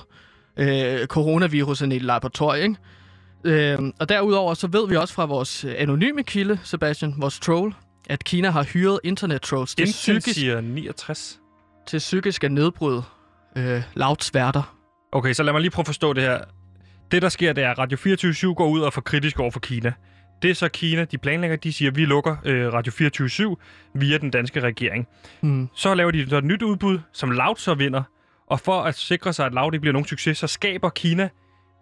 øh, 0.57 1.05
coronavirusen 1.07 1.91
i 1.91 1.95
et 1.95 2.01
laboratorium. 2.01 2.75
ikke? 3.45 3.73
Øh, 3.73 3.79
og 3.99 4.09
derudover 4.09 4.53
så 4.53 4.67
ved 4.67 4.87
vi 4.87 4.95
også 4.95 5.13
fra 5.13 5.25
vores 5.25 5.63
øh, 5.65 5.75
anonyme 5.77 6.23
kilde, 6.23 6.59
Sebastian, 6.63 7.13
vores 7.17 7.39
troll, 7.39 7.73
at 8.09 8.23
Kina 8.23 8.49
har 8.49 8.63
hyret 8.63 8.99
internet-trolls 9.03 9.75
til, 9.75 9.85
psykisk, 9.85 10.33
siger 10.39 10.61
69. 10.61 11.39
til 11.87 11.97
psykisk 11.97 12.43
at 12.43 12.51
nedbryde 12.51 13.03
øh, 13.57 13.83
louds 13.95 14.33
værter. 14.33 14.77
Okay, 15.11 15.33
så 15.33 15.43
lad 15.43 15.53
mig 15.53 15.61
lige 15.61 15.71
prøve 15.71 15.81
at 15.83 15.87
forstå 15.87 16.13
det 16.13 16.23
her. 16.23 16.39
Det, 17.11 17.21
der 17.21 17.29
sker, 17.29 17.53
det 17.53 17.63
er, 17.63 17.71
at 17.71 17.79
Radio 17.79 17.97
24 17.97 18.55
går 18.55 18.67
ud 18.67 18.81
og 18.81 18.93
får 18.93 19.01
kritisk 19.01 19.39
over 19.39 19.51
for 19.51 19.59
Kina. 19.59 19.93
Det 20.41 20.49
er 20.49 20.55
så 20.55 20.69
Kina, 20.69 21.05
de 21.05 21.17
planlægger, 21.17 21.57
de 21.57 21.73
siger, 21.73 21.91
at 21.91 21.97
vi 21.97 22.05
lukker 22.05 22.35
øh, 22.45 22.73
Radio 22.73 22.91
24 22.91 23.55
via 23.93 24.17
den 24.17 24.31
danske 24.31 24.59
regering. 24.59 25.07
Hmm. 25.41 25.69
Så 25.73 25.93
laver 25.95 26.11
de 26.11 26.29
så 26.29 26.37
et 26.37 26.43
nyt 26.43 26.61
udbud, 26.61 26.99
som 27.13 27.31
Loud 27.31 27.55
så 27.55 27.73
vinder. 27.73 28.03
Og 28.47 28.59
for 28.59 28.81
at 28.81 28.95
sikre 28.95 29.33
sig, 29.33 29.45
at 29.45 29.53
Loud 29.53 29.73
ikke 29.73 29.81
bliver 29.81 29.93
nogen 29.93 30.07
succes, 30.07 30.37
så 30.37 30.47
skaber 30.47 30.89
Kina 30.89 31.29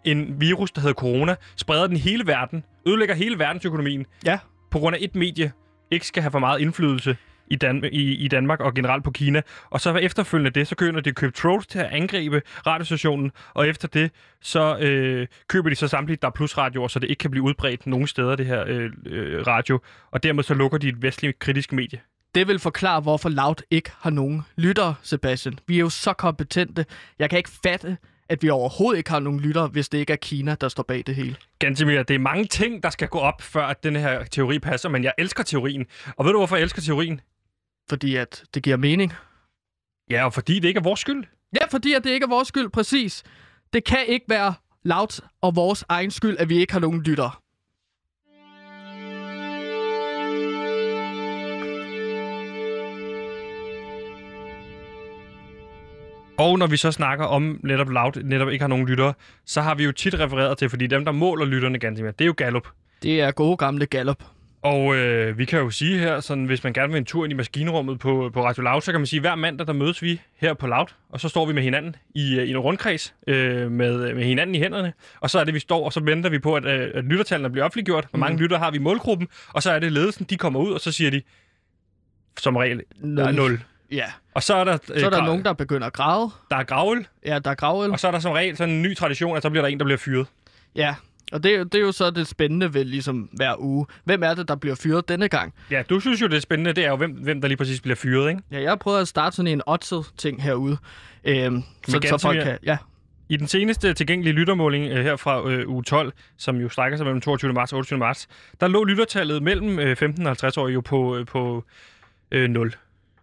en 0.04 0.40
virus, 0.40 0.70
der 0.70 0.80
hedder 0.80 0.94
corona, 0.94 1.34
spreder 1.56 1.86
den 1.86 1.96
hele 1.96 2.26
verden, 2.26 2.64
ødelægger 2.86 3.14
hele 3.14 3.38
verdensøkonomien, 3.38 4.06
Ja, 4.24 4.38
på 4.70 4.78
grund 4.78 4.96
af 4.96 5.00
et 5.02 5.14
medie 5.14 5.52
ikke 5.90 6.06
skal 6.06 6.22
have 6.22 6.30
for 6.30 6.38
meget 6.38 6.60
indflydelse 6.60 7.16
i, 7.46 7.56
Dan- 7.56 7.88
i, 7.92 8.14
i 8.14 8.28
Danmark 8.28 8.60
og 8.60 8.74
generelt 8.74 9.04
på 9.04 9.10
Kina. 9.10 9.42
Og 9.70 9.80
så 9.80 9.94
efterfølgende 9.94 10.50
det, 10.50 10.68
så 10.68 10.74
køber 10.74 11.00
de 11.00 11.12
købt 11.12 11.34
trolls 11.36 11.66
til 11.66 11.78
at 11.78 11.86
angribe 11.86 12.42
radiostationen, 12.66 13.32
og 13.54 13.68
efter 13.68 13.88
det, 13.88 14.10
så 14.42 14.78
øh, 14.78 15.26
køber 15.48 15.68
de 15.68 15.74
så 15.74 15.88
samtlige 15.88 16.18
der 16.22 16.28
er 16.28 16.32
plus 16.32 16.58
radioer, 16.58 16.88
så 16.88 16.98
det 16.98 17.10
ikke 17.10 17.20
kan 17.20 17.30
blive 17.30 17.42
udbredt 17.44 17.86
nogen 17.86 18.06
steder, 18.06 18.36
det 18.36 18.46
her 18.46 18.64
øh, 18.66 18.90
øh, 19.06 19.46
radio. 19.46 19.80
Og 20.10 20.22
dermed 20.22 20.42
så 20.44 20.54
lukker 20.54 20.78
de 20.78 20.88
et 20.88 21.02
vestligt 21.02 21.38
kritisk 21.38 21.72
medie. 21.72 21.98
det 22.34 22.48
vil 22.48 22.58
forklare, 22.58 23.00
hvorfor 23.00 23.28
Loud 23.28 23.62
ikke 23.70 23.90
har 24.00 24.10
nogen 24.10 24.42
lyttere, 24.56 24.94
Sebastian. 25.02 25.58
Vi 25.66 25.74
er 25.76 25.80
jo 25.80 25.88
så 25.88 26.12
kompetente. 26.12 26.84
Jeg 27.18 27.30
kan 27.30 27.36
ikke 27.36 27.50
fatte, 27.62 27.96
at 28.28 28.42
vi 28.42 28.50
overhovedet 28.50 28.98
ikke 28.98 29.10
har 29.10 29.20
nogen 29.20 29.40
lyttere, 29.40 29.66
hvis 29.68 29.88
det 29.88 29.98
ikke 29.98 30.12
er 30.12 30.16
Kina, 30.16 30.56
der 30.60 30.68
står 30.68 30.82
bag 30.82 31.02
det 31.06 31.14
hele. 31.14 31.36
Gantemir, 31.58 32.02
det 32.02 32.14
er 32.14 32.18
mange 32.18 32.44
ting, 32.44 32.82
der 32.82 32.90
skal 32.90 33.08
gå 33.08 33.18
op, 33.18 33.42
før 33.42 33.66
at 33.66 33.84
den 33.84 33.96
her 33.96 34.24
teori 34.24 34.58
passer, 34.58 34.88
men 34.88 35.04
jeg 35.04 35.12
elsker 35.18 35.44
teorien. 35.44 35.86
Og 36.16 36.24
ved 36.24 36.32
du, 36.32 36.38
hvorfor 36.38 36.56
jeg 36.56 36.62
elsker 36.62 36.82
teorien? 36.82 37.20
Fordi 37.88 38.16
at 38.16 38.44
det 38.54 38.62
giver 38.62 38.76
mening. 38.76 39.12
Ja, 40.10 40.24
og 40.24 40.32
fordi 40.32 40.58
det 40.58 40.68
ikke 40.68 40.78
er 40.78 40.82
vores 40.82 41.00
skyld. 41.00 41.24
Ja, 41.60 41.66
fordi 41.70 41.92
at 41.92 42.04
det 42.04 42.10
ikke 42.10 42.24
er 42.24 42.28
vores 42.28 42.48
skyld, 42.48 42.68
præcis. 42.68 43.24
Det 43.72 43.84
kan 43.84 44.06
ikke 44.06 44.26
være 44.28 44.54
Louds 44.84 45.20
og 45.40 45.56
vores 45.56 45.84
egen 45.88 46.10
skyld, 46.10 46.36
at 46.38 46.48
vi 46.48 46.58
ikke 46.58 46.72
har 46.72 46.80
nogen 46.80 47.02
lyttere. 47.02 47.30
Og 56.38 56.58
når 56.58 56.66
vi 56.66 56.76
så 56.76 56.92
snakker 56.92 57.24
om 57.24 57.60
netop 57.62 57.88
Loud, 57.88 58.22
netop 58.24 58.48
ikke 58.48 58.62
har 58.62 58.68
nogen 58.68 58.86
lyttere, 58.86 59.14
så 59.44 59.60
har 59.60 59.74
vi 59.74 59.84
jo 59.84 59.92
tit 59.92 60.14
refereret 60.14 60.58
til, 60.58 60.70
fordi 60.70 60.86
dem, 60.86 61.04
der 61.04 61.12
måler 61.12 61.44
lytterne 61.44 61.78
ganske 61.78 62.02
mere, 62.02 62.12
det 62.12 62.24
er 62.24 62.26
jo 62.26 62.34
Gallup. 62.36 62.68
Det 63.02 63.20
er 63.20 63.30
gode 63.30 63.56
gamle 63.56 63.86
Gallup. 63.86 64.24
Og 64.66 64.96
øh, 64.96 65.38
vi 65.38 65.44
kan 65.44 65.58
jo 65.58 65.70
sige 65.70 65.98
her, 65.98 66.20
sådan, 66.20 66.44
hvis 66.44 66.64
man 66.64 66.72
gerne 66.72 66.92
vil 66.92 66.98
en 66.98 67.04
tur 67.04 67.24
ind 67.24 67.32
i 67.32 67.36
maskinrummet 67.36 67.98
på, 67.98 68.30
på 68.34 68.44
Radio 68.44 68.62
Loud, 68.62 68.80
så 68.80 68.92
kan 68.92 69.00
man 69.00 69.06
sige, 69.06 69.18
at 69.18 69.22
hver 69.22 69.34
mandag, 69.34 69.66
der 69.66 69.72
mødes 69.72 70.02
vi 70.02 70.20
her 70.36 70.54
på 70.54 70.66
Loud, 70.66 70.86
og 71.10 71.20
så 71.20 71.28
står 71.28 71.46
vi 71.46 71.52
med 71.52 71.62
hinanden 71.62 71.96
i, 72.14 72.36
øh, 72.38 72.44
i 72.44 72.50
en 72.50 72.58
rundkreds 72.58 73.14
øh, 73.26 73.70
med, 73.70 74.14
med 74.14 74.24
hinanden 74.24 74.54
i 74.54 74.58
hænderne. 74.58 74.92
Og 75.20 75.30
så 75.30 75.38
er 75.38 75.44
det, 75.44 75.54
vi 75.54 75.58
står, 75.58 75.84
og 75.84 75.92
så 75.92 76.00
venter 76.00 76.30
vi 76.30 76.38
på, 76.38 76.54
at, 76.54 76.64
øh, 76.64 76.90
at 76.94 77.04
lyttertallene 77.04 77.50
bliver 77.50 77.64
offentliggjort. 77.64 78.06
Hvor 78.10 78.18
mange 78.18 78.36
Mm. 78.36 78.42
lytter 78.42 78.58
har 78.58 78.70
vi 78.70 78.76
i 78.76 78.80
målgruppen? 78.80 79.28
Og 79.48 79.62
så 79.62 79.70
er 79.70 79.78
det 79.78 79.92
ledelsen, 79.92 80.26
de 80.30 80.36
kommer 80.36 80.60
ud, 80.60 80.72
og 80.72 80.80
så 80.80 80.92
siger 80.92 81.10
de, 81.10 81.22
som 82.38 82.56
regel, 82.56 82.82
der 83.16 83.24
er 83.26 83.32
0. 83.32 83.60
Ja. 83.92 84.04
Og 84.34 84.42
så 84.42 84.54
er 84.54 84.64
der, 84.64 84.72
øh, 84.94 85.00
Så 85.00 85.06
er 85.06 85.10
der 85.10 85.18
gra- 85.22 85.24
nogen, 85.26 85.44
der 85.44 85.52
begynder 85.52 85.86
at 85.86 85.92
græde. 85.92 86.30
der 86.50 86.56
er 86.56 86.64
gravøl, 86.64 87.06
Ja, 87.26 87.38
der 87.38 87.50
er 87.50 87.54
gravøl. 87.54 87.90
og 87.90 88.00
så 88.00 88.06
er 88.06 88.10
der 88.12 88.18
som 88.18 88.32
regel 88.32 88.56
sådan 88.56 88.74
en 88.74 88.82
ny 88.82 88.96
tradition, 88.96 89.36
at 89.36 89.42
så 89.42 89.50
bliver 89.50 89.62
der 89.62 89.68
en, 89.68 89.78
der 89.78 89.84
bliver 89.84 89.98
fyret. 89.98 90.26
Ja. 90.76 90.94
Og 91.32 91.42
det, 91.42 91.54
er 91.54 91.58
jo- 91.58 91.64
det 91.64 91.74
er 91.74 91.80
jo 91.82 91.92
så 91.92 92.10
det 92.10 92.26
spændende 92.26 92.74
ved 92.74 92.84
ligesom 92.84 93.28
hver 93.32 93.54
uge. 93.58 93.86
Hvem 94.04 94.22
er 94.22 94.34
det, 94.34 94.48
der 94.48 94.56
bliver 94.56 94.74
fyret 94.76 95.08
denne 95.08 95.28
gang? 95.28 95.54
Ja, 95.70 95.82
du 95.90 96.00
synes 96.00 96.22
jo, 96.22 96.26
det 96.26 96.42
spændende, 96.42 96.72
det 96.72 96.84
er 96.84 96.88
jo, 96.90 96.96
hvem, 96.96 97.10
hvem 97.10 97.40
der 97.40 97.48
lige 97.48 97.56
præcis 97.58 97.80
bliver 97.80 97.96
fyret, 97.96 98.28
ikke? 98.28 98.42
Ja, 98.50 98.60
jeg 98.62 98.70
har 98.70 98.76
prøvet 98.76 99.00
at 99.00 99.08
starte 99.08 99.36
sådan 99.36 99.52
en 99.52 99.62
oddset 99.66 100.04
ting 100.16 100.42
herude. 100.42 100.76
Øhm, 101.24 101.62
så, 101.88 102.00
så 102.08 102.18
folk 102.22 102.42
kan... 102.42 102.58
Ja. 102.62 102.76
I 103.28 103.36
den 103.36 103.46
seneste 103.48 103.94
tilgængelige 103.94 104.34
lyttermåling 104.34 104.84
øh, 104.92 105.04
her 105.04 105.16
fra 105.16 105.48
øh, 105.50 105.68
uge 105.68 105.82
12, 105.84 106.12
som 106.36 106.56
jo 106.56 106.68
strækker 106.68 106.96
sig 106.96 107.06
mellem 107.06 107.20
22. 107.20 107.52
marts 107.52 107.72
og 107.72 107.76
28. 107.76 107.98
marts, 107.98 108.28
der 108.60 108.68
lå 108.68 108.84
lyttertallet 108.84 109.42
mellem 109.42 109.78
øh, 109.78 109.96
15 109.96 110.22
og 110.26 110.30
50 110.30 110.56
år 110.56 110.68
jo 110.68 110.80
på, 110.80 111.16
øh, 111.16 111.26
på 111.26 111.64
øh, 112.30 112.50
0 112.50 112.74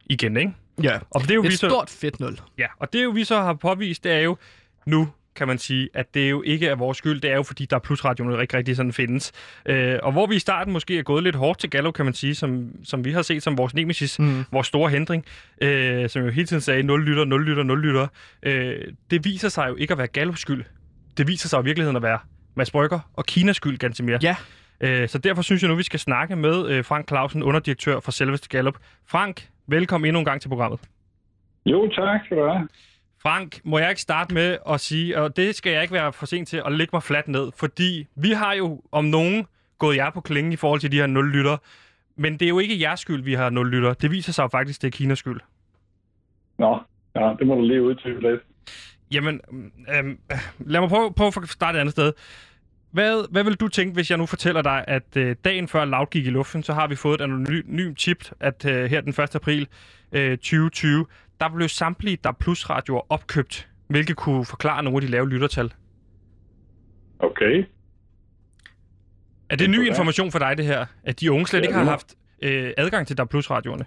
igen, 0.05 0.37
ikke? 0.37 0.51
ja. 0.83 0.99
Og 1.09 1.21
det 1.21 1.31
er 1.31 1.35
jo 1.35 1.41
vi 1.41 1.47
Et 1.47 1.53
så, 1.59 1.69
stort 1.69 1.89
fedt 1.89 2.19
nul. 2.19 2.37
ja, 2.57 2.67
og 2.79 2.93
det 2.93 2.99
er 2.99 3.03
jo 3.03 3.09
vi 3.09 3.23
så 3.23 3.41
har 3.41 3.53
påvist, 3.53 4.03
det 4.03 4.11
er 4.11 4.19
jo 4.19 4.37
nu 4.85 5.09
kan 5.35 5.47
man 5.47 5.57
sige, 5.57 5.89
at 5.93 6.13
det 6.13 6.31
jo 6.31 6.41
ikke 6.41 6.67
er 6.67 6.75
vores 6.75 6.97
skyld. 6.97 7.21
Det 7.21 7.31
er 7.31 7.35
jo 7.35 7.43
fordi, 7.43 7.65
der 7.65 7.75
er 7.75 7.79
plusradioen 7.79 8.41
ikke 8.41 8.57
rigtig 8.57 8.75
sådan 8.75 8.93
findes. 8.93 9.31
Øh, 9.65 9.99
og 10.03 10.11
hvor 10.11 10.25
vi 10.25 10.35
i 10.35 10.39
starten 10.39 10.73
måske 10.73 10.99
er 10.99 11.03
gået 11.03 11.23
lidt 11.23 11.35
hårdt 11.35 11.59
til 11.59 11.69
Gallo, 11.69 11.91
kan 11.91 12.05
man 12.05 12.13
sige, 12.13 12.35
som, 12.35 12.69
som 12.83 13.05
vi 13.05 13.11
har 13.11 13.21
set 13.21 13.43
som 13.43 13.57
vores 13.57 13.73
nemesis, 13.73 14.19
Mm. 14.19 14.43
vores 14.51 14.67
store 14.67 14.89
hindring, 14.89 15.25
øh, 15.61 16.09
som 16.09 16.21
jo 16.23 16.29
hele 16.31 16.47
tiden 16.47 16.61
sagde 16.61 16.83
0 16.83 17.05
lytter, 17.05 17.25
0 17.25 17.45
lytter, 17.45 17.63
0 17.63 17.81
lytter. 17.81 18.07
Øh, 18.43 18.75
det 19.11 19.25
viser 19.25 19.49
sig 19.49 19.69
jo 19.69 19.75
ikke 19.75 19.91
at 19.91 19.97
være 19.97 20.07
Gallos 20.07 20.39
skyld. 20.39 20.63
Det 21.17 21.27
viser 21.27 21.49
sig 21.49 21.57
jo 21.57 21.61
i 21.61 21.65
virkeligheden 21.65 21.95
at 21.95 22.03
være 22.03 22.19
Mads 22.55 22.71
Brygger 22.71 22.99
og 23.13 23.25
Kinas 23.25 23.55
skyld, 23.55 23.77
ganske 23.77 24.03
mere. 24.03 24.19
Ja. 24.23 24.35
Øh, 24.81 25.07
så 25.09 25.17
derfor 25.17 25.41
synes 25.41 25.61
jeg 25.61 25.69
nu, 25.69 25.75
vi 25.75 25.83
skal 25.83 25.99
snakke 25.99 26.35
med 26.35 26.67
øh, 26.69 26.83
Frank 26.85 27.07
Clausen, 27.07 27.43
underdirektør 27.43 27.99
for 27.99 28.11
selveste 28.11 28.49
Gallup. 28.49 28.75
Frank, 29.07 29.47
velkommen 29.67 30.07
endnu 30.07 30.19
en 30.19 30.25
gang 30.25 30.41
til 30.41 30.49
programmet. 30.49 30.79
Jo, 31.65 31.89
tak 31.95 32.21
skal 32.25 32.37
du 32.37 32.43
have. 32.47 32.67
Frank, 33.23 33.59
må 33.63 33.77
jeg 33.77 33.89
ikke 33.89 34.01
starte 34.01 34.33
med 34.33 34.57
at 34.69 34.79
sige, 34.79 35.19
og 35.19 35.37
det 35.37 35.55
skal 35.55 35.71
jeg 35.71 35.81
ikke 35.81 35.93
være 35.93 36.13
for 36.13 36.25
sent 36.25 36.47
til, 36.47 36.61
at 36.65 36.71
lægge 36.71 36.89
mig 36.93 37.03
fladt 37.03 37.27
ned, 37.27 37.51
fordi 37.55 38.07
vi 38.15 38.31
har 38.31 38.53
jo 38.53 38.81
om 38.91 39.05
nogen 39.05 39.45
gået 39.77 39.95
jer 39.95 40.09
på 40.09 40.21
klingen 40.21 40.53
i 40.53 40.55
forhold 40.55 40.79
til 40.79 40.91
de 40.91 40.97
her 40.97 41.07
0 41.07 41.31
lytter, 41.31 41.57
men 42.15 42.33
det 42.33 42.41
er 42.41 42.49
jo 42.49 42.59
ikke 42.59 42.81
jeres 42.81 42.99
skyld, 42.99 43.23
vi 43.23 43.33
har 43.33 43.49
0 43.49 43.69
lytter. 43.69 43.93
Det 43.93 44.11
viser 44.11 44.31
sig 44.31 44.43
jo 44.43 44.47
faktisk, 44.47 44.81
det 44.81 44.87
er 44.87 44.91
Kinas 44.91 45.19
skyld. 45.19 45.39
Nå, 46.57 46.79
ja, 47.15 47.33
det 47.39 47.47
må 47.47 47.55
du 47.55 47.61
lige 47.61 47.83
udtyde 47.83 48.21
lidt. 48.21 48.41
Jamen, 49.11 49.41
øhm, 49.95 50.19
lad 50.59 50.79
mig 50.79 50.89
prøve, 50.89 51.13
prøve 51.13 51.31
at 51.43 51.49
starte 51.49 51.75
et 51.75 51.79
andet 51.79 51.91
sted. 51.91 52.13
Hvad, 52.91 53.31
hvad 53.31 53.43
vil 53.43 53.55
du 53.55 53.67
tænke, 53.67 53.93
hvis 53.93 54.09
jeg 54.09 54.17
nu 54.17 54.25
fortæller 54.25 54.61
dig, 54.61 54.85
at 54.87 55.17
øh, 55.17 55.35
dagen 55.43 55.67
før 55.67 55.85
Loud 55.85 56.07
gik 56.11 56.25
i 56.25 56.29
luften, 56.29 56.63
så 56.63 56.73
har 56.73 56.87
vi 56.87 56.95
fået 56.95 57.21
et 57.21 57.23
anonym 57.23 57.95
chip, 57.95 58.31
at 58.39 58.65
øh, 58.65 58.85
her 58.85 59.01
den 59.01 59.09
1. 59.09 59.35
april 59.35 59.67
øh, 60.11 60.37
2020, 60.37 61.05
der 61.39 61.49
blev 61.55 61.67
samtlige 61.67 62.17
der 62.23 62.31
plus 62.31 62.69
radioer 62.69 63.01
opkøbt, 63.09 63.69
hvilket 63.87 64.15
kunne 64.15 64.45
forklare 64.45 64.83
nogle 64.83 64.97
af 64.97 65.01
de 65.01 65.07
lave 65.07 65.29
lyttertal. 65.29 65.73
Okay. 67.19 67.65
Er 69.49 69.55
det 69.55 69.69
ny 69.69 69.87
information 69.87 70.31
for 70.31 70.39
dig, 70.39 70.57
det 70.57 70.65
her? 70.65 70.85
At 71.03 71.19
de 71.19 71.31
unge 71.31 71.47
slet 71.47 71.59
Ja, 71.59 71.63
ikke 71.67 71.77
har 71.77 71.85
haft 71.85 72.15
øh, 72.41 72.71
adgang 72.77 73.07
til 73.07 73.17
der 73.17 73.25
plus 73.25 73.51
radioerne? 73.51 73.85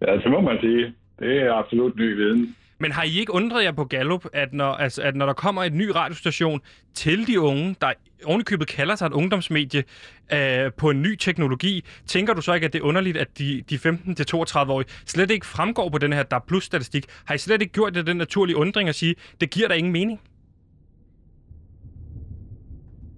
Ja, 0.00 0.16
det 0.16 0.30
må 0.30 0.40
man 0.40 0.58
sige. 0.60 0.94
Det 1.18 1.42
er 1.42 1.54
absolut 1.54 1.96
ny 1.96 2.14
viden. 2.14 2.56
Men 2.80 2.92
har 2.92 3.02
I 3.02 3.18
ikke 3.18 3.34
undret 3.34 3.64
jer 3.64 3.72
på 3.72 3.84
Gallup, 3.84 4.24
at 4.32 4.52
når, 4.52 4.72
altså, 4.72 5.02
at 5.02 5.16
når 5.16 5.26
der 5.26 5.32
kommer 5.32 5.62
en 5.62 5.78
ny 5.78 5.88
radiostation 5.88 6.60
til 6.94 7.26
de 7.26 7.40
unge, 7.40 7.76
der 7.80 7.92
ovenikøbet 8.24 8.68
kalder 8.68 8.94
sig 8.94 9.06
et 9.06 9.12
ungdomsmedie 9.12 9.84
øh, 10.32 10.72
på 10.72 10.90
en 10.90 11.02
ny 11.02 11.16
teknologi, 11.16 11.84
tænker 12.06 12.34
du 12.34 12.40
så 12.42 12.54
ikke, 12.54 12.64
at 12.66 12.72
det 12.72 12.78
er 12.78 12.84
underligt, 12.84 13.16
at 13.16 13.38
de, 13.38 13.62
de 13.70 13.74
15-32-årige 13.76 14.88
slet 15.06 15.30
ikke 15.30 15.46
fremgår 15.46 15.88
på 15.88 15.98
den 15.98 16.12
her 16.12 16.22
der 16.22 16.38
plus 16.48 16.64
statistik? 16.64 17.04
Har 17.24 17.34
I 17.34 17.38
slet 17.38 17.62
ikke 17.62 17.72
gjort 17.72 17.94
det 17.94 18.06
den 18.06 18.16
naturlige 18.16 18.56
undring 18.56 18.88
at 18.88 18.94
sige, 18.94 19.14
det 19.40 19.50
giver 19.50 19.68
da 19.68 19.74
ingen 19.74 19.92
mening? 19.92 20.20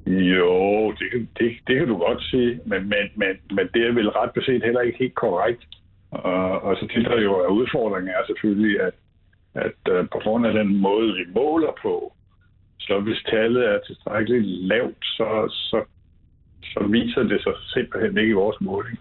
Jo, 0.07 0.90
det, 0.99 1.11
kan- 1.11 1.29
det, 1.38 1.53
det 1.66 1.79
kan 1.79 1.88
du 1.88 1.96
godt 1.99 2.23
sige, 2.23 2.61
men, 2.66 2.88
men, 2.88 3.05
men, 3.16 3.33
men 3.57 3.68
det 3.75 3.87
er 3.87 3.92
vel 3.92 4.09
ret 4.09 4.31
beset 4.35 4.62
heller 4.64 4.81
ikke 4.81 4.99
helt 4.99 5.14
korrekt. 5.14 5.62
Og, 6.11 6.62
og 6.62 6.77
så 6.77 6.87
tænker 6.94 7.14
jeg 7.14 7.25
jo, 7.25 7.35
at 7.37 7.51
udfordringen 7.51 8.09
er 8.09 8.23
selvfølgelig, 8.27 8.81
at, 8.81 8.94
at 9.55 9.93
øh, 9.93 10.09
på 10.13 10.19
grund 10.23 10.47
af 10.47 10.53
den 10.53 10.77
måde, 10.77 11.15
vi 11.15 11.25
måler 11.35 11.73
på, 11.83 12.13
så 12.79 13.01
hvis 13.01 13.23
tallet 13.31 13.65
er 13.69 13.79
tilstrækkeligt 13.87 14.47
lavt, 14.47 15.05
så, 15.05 15.47
så, 15.51 15.85
så 16.63 16.87
viser 16.89 17.23
det 17.23 17.43
sig 17.43 17.53
simpelthen 17.67 18.19
ikke 18.19 18.31
i 18.31 18.41
vores 18.45 18.61
måling. 18.61 18.99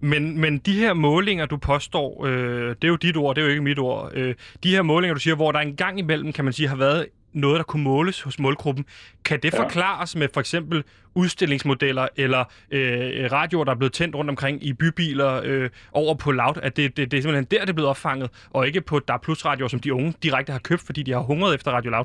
Men, 0.00 0.40
men 0.40 0.58
de 0.58 0.72
her 0.72 0.94
målinger, 0.94 1.46
du 1.46 1.56
påstår, 1.56 2.26
øh, 2.26 2.68
det 2.68 2.84
er 2.84 2.88
jo 2.88 2.96
dit 2.96 3.16
ord, 3.16 3.34
det 3.36 3.42
er 3.42 3.46
jo 3.46 3.50
ikke 3.50 3.62
mit 3.62 3.78
ord. 3.78 4.10
Øh, 4.14 4.34
de 4.62 4.70
her 4.70 4.82
målinger, 4.82 5.14
du 5.14 5.20
siger, 5.20 5.36
hvor 5.36 5.52
der 5.52 5.58
en 5.58 5.76
gang 5.76 5.98
imellem, 5.98 6.32
kan 6.32 6.44
man 6.44 6.52
sige, 6.52 6.68
har 6.68 6.76
været 6.76 7.06
noget, 7.32 7.56
der 7.56 7.62
kunne 7.62 7.82
måles 7.84 8.22
hos 8.22 8.38
målgruppen. 8.38 8.84
Kan 9.24 9.40
det 9.42 9.54
Ja. 9.54 9.62
forklares 9.62 10.16
med 10.16 10.28
for 10.34 10.40
eksempel 10.40 10.84
udstillingsmodeller 11.14 12.08
eller 12.16 12.40
øh, 12.70 13.32
radioer, 13.32 13.64
der 13.64 13.72
er 13.72 13.76
blevet 13.76 13.92
tændt 13.92 14.14
rundt 14.16 14.30
omkring 14.30 14.64
i 14.66 14.72
bybiler 14.72 15.40
øh, 15.44 15.70
over 15.92 16.14
på 16.14 16.30
Loud, 16.32 16.54
at 16.62 16.76
det, 16.76 16.96
det, 16.96 17.10
det 17.10 17.16
er 17.18 17.22
simpelthen 17.22 17.44
der, 17.50 17.60
det 17.60 17.68
er 17.68 17.72
blevet 17.74 17.90
opfanget, 17.90 18.30
og 18.50 18.66
ikke 18.66 18.80
på 18.80 18.98
DAB 18.98 19.22
Plus 19.22 19.44
radioer, 19.46 19.68
som 19.68 19.80
de 19.80 19.94
unge 19.94 20.14
direkte 20.22 20.52
har 20.52 20.58
købt, 20.58 20.82
fordi 20.86 21.02
de 21.02 21.12
har 21.12 21.20
hungret 21.20 21.54
efter 21.54 21.70
Radio 21.70 21.90
Loud? 21.90 22.04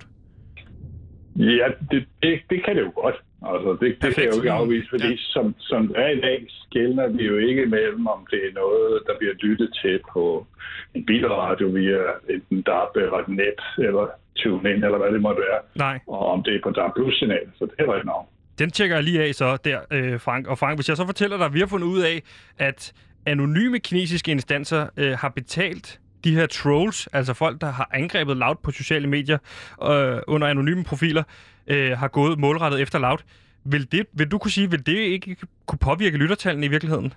Ja, 1.36 1.68
det, 1.92 2.06
det, 2.24 2.40
det 2.50 2.66
kan 2.66 2.76
det 2.76 2.82
jo 2.82 2.92
godt. 2.96 3.16
Altså, 3.54 3.70
det, 3.82 3.98
det 4.02 4.16
kan 4.16 4.24
jeg 4.24 4.32
jo 4.34 4.42
ikke 4.42 4.52
afvise, 4.52 4.88
fordi 4.90 5.08
Ja. 5.10 5.16
som, 5.18 5.56
som 5.60 5.88
det 5.88 5.98
er 6.00 6.10
i 6.10 6.20
dag, 6.22 6.46
skældner 6.68 7.08
vi 7.08 7.24
jo 7.24 7.38
ikke 7.38 7.66
mellem, 7.66 8.08
om 8.08 8.28
det 8.32 8.40
er 8.48 8.54
noget, 8.54 9.02
der 9.08 9.14
bliver 9.20 9.34
lyttet 9.34 9.70
til 9.82 10.00
på 10.14 10.48
en 10.96 11.06
bilradio 11.06 11.68
via 11.68 12.00
enten 12.30 12.62
DAB 12.62 12.96
eller 12.96 13.18
et 13.18 13.28
net, 13.28 13.60
eller 13.78 14.08
TuneIn, 14.36 14.84
eller 14.84 14.98
hvad 14.98 15.12
det 15.13 15.21
måtte 15.21 15.41
være, 15.41 15.60
Nej. 15.76 16.00
og 16.08 16.28
om 16.28 16.43
det 16.43 16.56
er 16.56 16.60
på 16.63 16.69
DAB 16.71 16.91
Plus-signal, 16.95 17.48
så 17.58 17.65
det 17.65 17.74
er 17.80 17.93
rigtigt 17.93 18.06
nok. 18.06 18.26
Den 18.60 18.71
tjekker 18.71 18.95
jeg 18.95 19.04
lige 19.04 19.24
af 19.24 19.36
så 19.36 19.58
der, 19.58 19.80
øh, 19.91 20.19
Frank. 20.19 20.48
Og 20.48 20.58
Frank, 20.58 20.78
hvis 20.78 20.89
jeg 20.89 20.98
så 20.98 21.06
fortæller 21.06 21.38
dig, 21.38 21.45
at 21.45 21.54
vi 21.54 21.60
har 21.60 21.67
fundet 21.67 21.88
ud 21.88 22.02
af, 22.02 22.21
at 22.58 22.93
anonyme 23.26 23.80
kinesiske 23.80 24.32
instanser 24.32 24.88
øh, 24.98 25.12
har 25.12 25.30
betalt 25.30 26.00
de 26.24 26.36
her 26.36 26.45
trolls, 26.45 27.08
altså 27.08 27.34
folk, 27.34 27.62
der 27.62 27.67
har 27.71 27.89
angrebet 27.93 28.38
Loud 28.38 28.56
på 28.63 28.71
sociale 28.71 29.08
medier 29.08 29.38
øh, 29.84 30.21
under 30.28 30.48
anonyme 30.48 30.84
profiler, 30.84 31.24
øh, 31.67 31.91
har 31.91 32.08
gået 32.08 32.39
målrettet 32.39 32.82
efter 32.82 33.00
Loud. 33.00 33.17
Vil, 33.63 33.91
det, 33.91 34.06
vil 34.13 34.28
du 34.32 34.38
kunne 34.38 34.52
sige, 34.52 34.71
vil 34.71 34.86
det 34.86 34.98
ikke 34.98 35.36
kunne 35.65 35.80
påvirke 35.80 36.17
lyttertallene 36.17 36.65
i 36.65 36.69
virkeligheden? 36.69 37.13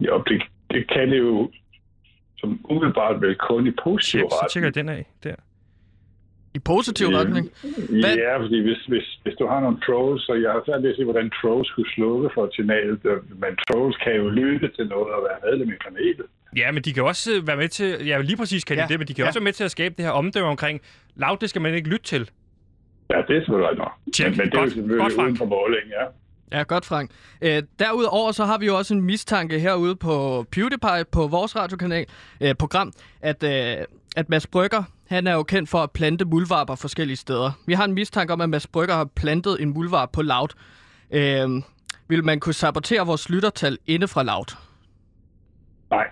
Jo, 0.00 0.22
det, 0.26 0.42
det 0.70 0.90
kan 0.90 1.10
det 1.10 1.18
jo 1.18 1.50
som 2.36 2.60
umiddelbart 2.64 3.20
vel 3.20 3.36
kun 3.36 3.66
i 3.66 3.70
positiv 3.84 4.20
Tjek, 4.20 4.30
så 4.30 4.46
tjekker 4.52 4.66
jeg 4.68 4.76
retning. 4.76 4.88
den 4.88 4.96
af 4.98 5.06
der. 5.24 5.34
I 6.54 6.58
positiv 6.58 7.06
Øh, 7.06 7.14
retning. 7.20 7.44
Hvad- 8.02 8.16
Ja, 8.26 8.32
fordi 8.44 8.58
hvis, 8.66 8.80
hvis, 8.92 9.06
hvis 9.22 9.34
du 9.40 9.46
har 9.52 9.60
nogle 9.60 9.78
trolls, 9.86 10.22
så 10.26 10.32
jeg 10.44 10.50
har 10.54 10.62
svært 10.66 10.82
ved 10.82 10.90
at 10.90 10.96
se, 10.96 11.04
hvordan 11.04 11.30
trolls 11.40 11.68
skulle 11.68 11.90
slukke 11.96 12.28
for 12.34 12.42
et 12.44 12.54
signal, 12.54 12.90
men 13.42 13.52
trolls 13.66 13.96
kan 14.04 14.14
jo 14.16 14.28
lytte 14.28 14.68
til 14.76 14.86
noget 14.94 15.08
og 15.16 15.20
være 15.28 15.38
medlem 15.50 15.68
i 15.76 15.78
panelet. 15.86 16.26
Ja, 16.56 16.72
men 16.72 16.82
de 16.82 16.92
kan 16.92 17.02
også 17.12 17.30
øh, 17.36 17.46
være 17.46 17.56
med 17.56 17.68
til, 17.68 17.88
ja 18.06 18.20
lige 18.20 18.36
præcis 18.36 18.64
kan 18.64 18.76
de 18.76 18.82
Ja, 18.82 18.86
det, 18.90 18.98
men 19.00 19.08
de 19.08 19.14
kan 19.14 19.22
ja. 19.22 19.28
også 19.28 19.38
være 19.40 19.44
med 19.44 19.52
til 19.52 19.64
at 19.64 19.70
skabe 19.70 19.94
det 19.96 20.04
her 20.04 20.12
omdømme 20.12 20.48
omkring, 20.48 20.80
Loud, 21.16 21.36
det 21.40 21.50
skal 21.50 21.62
man 21.62 21.74
ikke 21.74 21.88
lytte 21.88 22.04
til. 22.04 22.30
Ja, 23.10 23.18
det 23.28 23.36
er 23.36 23.40
selvfølgelig 23.40 23.78
nok. 23.78 23.92
Men, 24.06 24.30
men 24.30 24.32
det 24.32 24.40
er 24.40 24.44
jo 24.54 24.60
Godt- 24.60 24.72
selvfølgelig 24.72 25.00
godt, 25.00 25.12
uden 25.26 25.36
for 25.36 25.44
måling, 25.44 25.86
ja. 25.98 26.04
Ja, 26.52 26.62
godt, 26.62 26.84
Frank. 26.84 27.10
Øh, 27.42 27.62
derudover 27.78 28.32
så 28.32 28.44
har 28.44 28.58
vi 28.58 28.66
jo 28.66 28.76
også 28.76 28.94
en 28.94 29.00
mistanke 29.02 29.58
herude 29.60 29.96
på 29.96 30.44
PewDiePie, 30.52 31.04
på 31.12 31.26
vores 31.26 31.56
radiokanal, 31.56 32.06
øh, 32.40 32.54
program, 32.54 32.92
at, 33.20 33.42
øh, 33.42 33.84
at 34.16 34.28
Mads 34.28 34.46
Brygger, 34.46 34.82
han 35.08 35.26
er 35.26 35.34
jo 35.34 35.42
kendt 35.42 35.68
for 35.70 35.78
at 35.78 35.90
plante 35.90 36.24
muldvarper 36.24 36.74
forskellige 36.74 37.16
steder. 37.16 37.50
Vi 37.66 37.72
har 37.72 37.84
en 37.84 37.92
mistanke 37.92 38.32
om, 38.32 38.40
at 38.40 38.48
Mads 38.50 38.66
Brygger 38.66 38.94
har 38.94 39.04
plantet 39.04 39.62
en 39.62 39.68
muldvarp 39.74 40.10
på 40.12 40.22
Loud. 40.22 40.48
Øh, 41.10 41.62
vil 42.08 42.24
man 42.24 42.40
kunne 42.40 42.52
sabotere 42.54 43.06
vores 43.06 43.30
lyttertal 43.30 43.78
inde 43.86 44.08
fra 44.08 44.22
Loud? 44.22 44.56
Nej. 45.90 46.06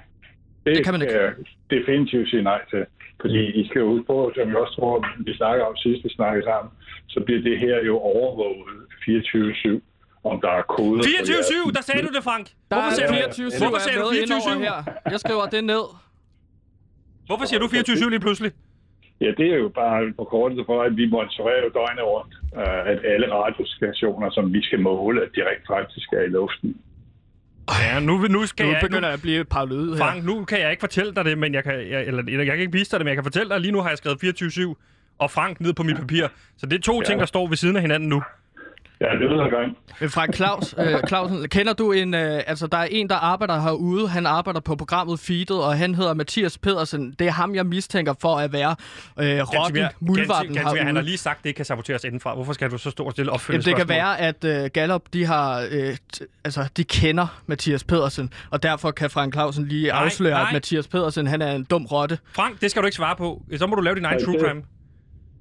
Det, 0.66 0.76
Det 0.76 0.84
kan 0.84 0.94
man 0.94 1.02
ikke. 1.02 1.14
jeg 1.20 1.32
definitivt 1.70 2.30
sige 2.30 2.42
nej 2.42 2.60
til. 2.70 2.84
Fordi 3.20 3.42
I 3.60 3.68
skal 3.68 3.82
huske 3.82 4.06
på, 4.06 4.32
som 4.34 4.48
jeg 4.48 4.56
også 4.56 4.74
tror, 4.74 5.06
vi 5.26 5.36
snakker 5.36 5.64
om 5.64 5.76
sidst, 5.76 6.04
vi 6.04 6.08
snakkede 6.08 6.44
sammen, 6.44 6.70
så 7.08 7.20
bliver 7.26 7.42
det 7.42 7.58
her 7.58 7.84
jo 7.84 7.98
overvåget 7.98 8.66
24-7, 9.02 9.80
om 10.24 10.40
der 10.40 10.50
er 10.50 10.62
koder. 10.62 11.02
på 11.02 11.08
jeres- 11.08 11.50
24-7, 11.50 11.72
der 11.72 11.80
sagde 11.82 12.02
du 12.06 12.12
det, 12.16 12.24
Frank! 12.24 12.46
Der 12.46 12.76
Hvorfor 12.76 12.90
er 12.90 12.94
sagde 12.94 13.08
du, 13.08 13.14
24 13.14 13.50
hvorfor 13.58 13.78
sagde 13.78 13.98
du 13.98 14.08
24-7? 14.08 14.58
her. 14.58 14.76
Jeg 15.10 15.20
skriver 15.20 15.46
det 15.46 15.64
ned. 15.64 15.84
Hvorfor 17.26 17.44
siger 17.44 17.60
du 17.60 17.66
24-7 17.66 18.08
lige 18.08 18.20
pludselig? 18.20 18.52
Ja, 19.20 19.30
det 19.38 19.46
er 19.54 19.56
jo 19.56 19.68
bare 19.68 20.12
på 20.16 20.24
kortet 20.24 20.62
for, 20.66 20.82
at 20.82 20.96
vi 20.96 21.06
monitorerer 21.06 21.62
jo 21.64 21.70
døgnet 21.78 22.04
rundt, 22.14 22.32
øh, 22.56 22.92
at 22.92 22.98
alle 23.12 23.26
radiostationer, 23.34 24.30
som 24.30 24.52
vi 24.52 24.62
skal 24.62 24.80
måle, 24.80 25.22
at 25.22 25.28
de 25.34 25.40
rent 25.40 25.66
faktisk 25.74 26.08
er 26.12 26.22
i 26.22 26.28
luften. 26.28 26.76
Ja, 27.82 28.00
nu, 28.00 28.16
nu 28.18 28.46
skal 28.46 28.66
Nu 28.66 28.72
jeg... 28.72 28.80
begynder 28.82 29.08
Nu, 29.08 29.14
at 29.14 29.22
blive 29.22 29.44
paranoid 29.44 29.90
her. 29.90 29.96
Frank, 29.96 30.24
nu 30.24 30.44
kan 30.44 30.60
jeg 30.60 30.70
ikke 30.70 30.80
fortælle 30.80 31.14
dig 31.14 31.24
det, 31.24 31.38
men 31.38 31.54
jeg 31.54 31.64
kan, 31.64 31.72
jeg, 31.90 32.04
eller, 32.06 32.22
eller, 32.22 32.44
jeg 32.44 32.54
kan 32.56 32.60
ikke 32.60 32.72
vise 32.72 32.90
dig 32.90 33.00
det, 33.00 33.04
men 33.04 33.08
jeg 33.08 33.16
kan 33.16 33.24
fortælle 33.24 33.48
dig, 33.48 33.54
at 33.56 33.62
lige 33.62 33.72
nu 33.72 33.80
har 33.80 33.88
jeg 33.88 33.98
skrevet 33.98 34.24
24-7 34.42 34.74
og 35.18 35.30
Frank 35.30 35.60
ned 35.60 35.72
på 35.74 35.82
mit 35.82 35.96
papir. 35.96 36.26
Så 36.56 36.66
det 36.66 36.76
er 36.78 36.80
to 36.82 36.94
ja. 37.00 37.06
ting, 37.06 37.20
der 37.20 37.26
står 37.26 37.46
ved 37.48 37.56
siden 37.56 37.76
af 37.76 37.82
hinanden 37.82 38.08
nu. 38.08 38.22
Ja, 39.00 39.06
det 39.12 39.20
lyder 39.20 39.50
godt. 39.50 39.68
Men 40.00 40.10
Frank 40.10 40.34
Claus, 40.34 40.74
øh, 40.78 40.86
Clausen, 41.08 41.48
kender 41.48 41.72
du 41.72 41.92
en... 41.92 42.14
Øh, 42.14 42.40
altså, 42.46 42.66
der 42.66 42.78
er 42.78 42.84
en, 42.90 43.08
der 43.08 43.14
arbejder 43.14 43.60
herude. 43.60 44.08
Han 44.08 44.26
arbejder 44.26 44.60
på 44.60 44.76
programmet 44.76 45.20
Feedet, 45.20 45.50
og 45.64 45.74
han 45.78 45.94
hedder 45.94 46.14
Mathias 46.14 46.58
Pedersen. 46.58 47.14
Det 47.18 47.26
er 47.26 47.30
ham, 47.30 47.54
jeg 47.54 47.66
mistænker 47.66 48.14
for 48.20 48.36
at 48.36 48.52
være 48.52 48.76
øh, 49.20 49.26
Gansimir, 49.26 49.86
muldvarpen 50.00 50.54
Gansimir, 50.54 50.78
han 50.78 50.86
har 50.86 50.92
herude. 50.92 51.02
lige 51.04 51.18
sagt, 51.18 51.38
at 51.38 51.42
det 51.42 51.50
ikke 51.50 51.56
kan 51.56 51.64
saboteres 51.64 52.04
indenfra. 52.04 52.34
Hvorfor 52.34 52.52
skal 52.52 52.70
du 52.70 52.78
så 52.78 52.94
og 52.98 53.12
stille 53.12 53.32
opfølgende 53.32 53.70
Jamen, 53.70 53.78
det 53.78 53.86
kan 53.88 53.94
spørgsmål? 53.94 54.44
være, 54.44 54.58
at 54.58 54.64
øh, 54.64 54.70
Gallup, 54.74 55.02
de 55.12 55.24
har, 55.26 55.66
øh, 55.70 55.96
t- 56.16 56.40
altså, 56.44 56.68
de 56.76 56.84
kender 56.84 57.40
Mathias 57.46 57.84
Pedersen, 57.84 58.32
og 58.50 58.62
derfor 58.62 58.90
kan 58.90 59.10
Frank 59.10 59.32
Clausen 59.34 59.64
lige 59.68 59.88
Nej, 59.88 60.04
afsløre, 60.04 60.32
nej. 60.32 60.42
at 60.48 60.52
Mathias 60.52 60.88
Pedersen, 60.88 61.26
han 61.26 61.42
er 61.42 61.52
en 61.52 61.64
dum 61.64 61.84
rotte. 61.86 62.18
Frank, 62.32 62.60
det 62.60 62.70
skal 62.70 62.82
du 62.82 62.86
ikke 62.86 62.96
svare 62.96 63.16
på. 63.16 63.42
Så 63.56 63.66
må 63.66 63.74
du 63.76 63.80
lave 63.82 63.96
din 63.96 64.04
egen 64.04 64.24
true 64.24 64.34
det- 64.34 64.42
crime. 64.46 64.62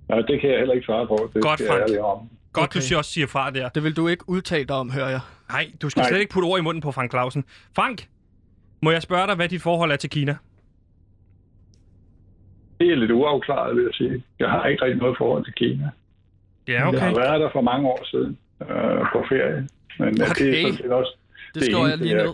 Ja, 0.09 0.15
det 0.15 0.41
kan 0.41 0.49
jeg 0.49 0.57
heller 0.59 0.73
ikke 0.73 0.85
svare 0.85 1.07
på. 1.07 1.31
Det 1.33 1.41
Godt, 1.41 1.59
jeg 1.59 1.67
Frank. 1.69 1.81
ærligt 1.81 1.99
om. 1.99 2.29
Godt, 2.57 2.69
Okay. 2.69 2.79
du 2.79 2.85
siger 2.85 2.97
også 2.97 3.11
siger 3.11 3.27
fra 3.27 3.49
der. 3.51 3.69
Det 3.69 3.83
vil 3.83 3.95
du 3.95 4.07
ikke 4.07 4.29
udtale 4.29 4.65
dig 4.65 4.75
om, 4.75 4.91
hører 4.91 5.09
jeg. 5.09 5.19
Nej, 5.49 5.71
du 5.81 5.89
skal 5.89 6.01
Nej. 6.01 6.09
slet 6.09 6.19
ikke 6.19 6.33
putte 6.33 6.45
ord 6.45 6.59
i 6.59 6.63
munden 6.63 6.81
på 6.81 6.91
Frank 6.91 7.11
Clausen. 7.11 7.43
Frank, 7.75 8.07
må 8.81 8.91
jeg 8.91 9.01
spørge 9.01 9.27
dig, 9.27 9.35
hvad 9.35 9.49
dit 9.49 9.61
forhold 9.61 9.91
er 9.91 9.95
til 9.95 10.09
Kina? 10.09 10.37
Det 12.79 12.91
er 12.91 12.95
lidt 12.95 13.11
uafklaret, 13.11 13.75
vil 13.75 13.83
jeg 13.83 13.93
sige. 13.93 14.23
Jeg 14.39 14.49
har 14.49 14.65
ikke 14.65 14.83
rigtig 14.83 14.97
noget 15.01 15.17
forhold 15.17 15.43
til 15.45 15.53
Kina. 15.53 15.89
Ja, 16.67 16.73
Jeg 16.73 16.87
okay. 16.87 16.99
har 16.99 17.13
været 17.15 17.41
der 17.41 17.49
for 17.53 17.61
mange 17.61 17.87
år 17.87 18.05
siden 18.05 18.37
øh, 18.61 18.67
på 19.13 19.19
ferie. 19.29 19.67
Men 19.99 20.21
okay. 20.21 20.45
det 20.45 20.59
er 20.59 20.61
sådan 20.61 20.77
set 20.77 20.91
også 20.91 21.15
Det 21.55 21.63
skriver 21.63 21.79
jeg 21.87 21.93
eneste, 21.93 22.05
lige 22.05 22.15
ned. 22.15 22.33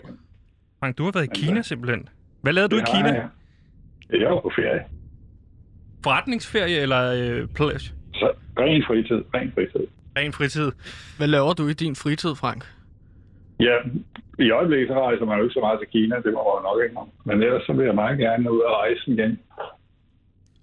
Frank, 0.80 0.98
du 0.98 1.04
har 1.04 1.10
været 1.14 1.24
i 1.36 1.40
Kina 1.40 1.62
simpelthen. 1.62 2.08
Hvad 2.42 2.52
lavede 2.52 2.68
du 2.68 2.76
i 2.76 2.80
Det 2.80 2.88
Kina? 2.88 3.08
jeg. 3.12 3.28
Jeg 4.20 4.30
var 4.30 4.40
på 4.40 4.52
ferie. 4.56 4.84
Forretningsferie 6.04 6.76
eller 6.76 7.02
øh, 7.12 7.48
pleasure? 7.48 7.94
Så 8.14 8.32
ren 8.58 8.84
fritid, 8.86 9.24
ren 9.34 9.52
fritid. 9.54 9.86
Ren 10.16 10.32
fritid? 10.32 10.72
Hvad 11.18 11.26
laver 11.26 11.52
du 11.52 11.68
i 11.68 11.72
din 11.72 11.96
fritid, 11.96 12.34
Frank? 12.34 12.64
Ja, 13.60 13.76
i 14.38 14.50
øjeblikket 14.50 14.88
så 14.88 14.94
rejser 15.06 15.24
man 15.24 15.38
jo 15.38 15.44
ikke 15.44 15.54
så 15.54 15.60
meget 15.60 15.78
til 15.80 15.88
Kina, 15.88 16.16
det 16.16 16.32
må 16.32 16.40
man 16.54 16.62
nok 16.62 16.78
ikke 16.84 16.96
om. 16.96 17.08
Men 17.24 17.42
ellers 17.42 17.62
så 17.66 17.72
vil 17.72 17.86
jeg 17.86 17.94
meget 17.94 18.18
gerne 18.18 18.52
ud 18.52 18.60
og 18.60 18.72
rejse 18.72 19.02
igen. 19.06 19.38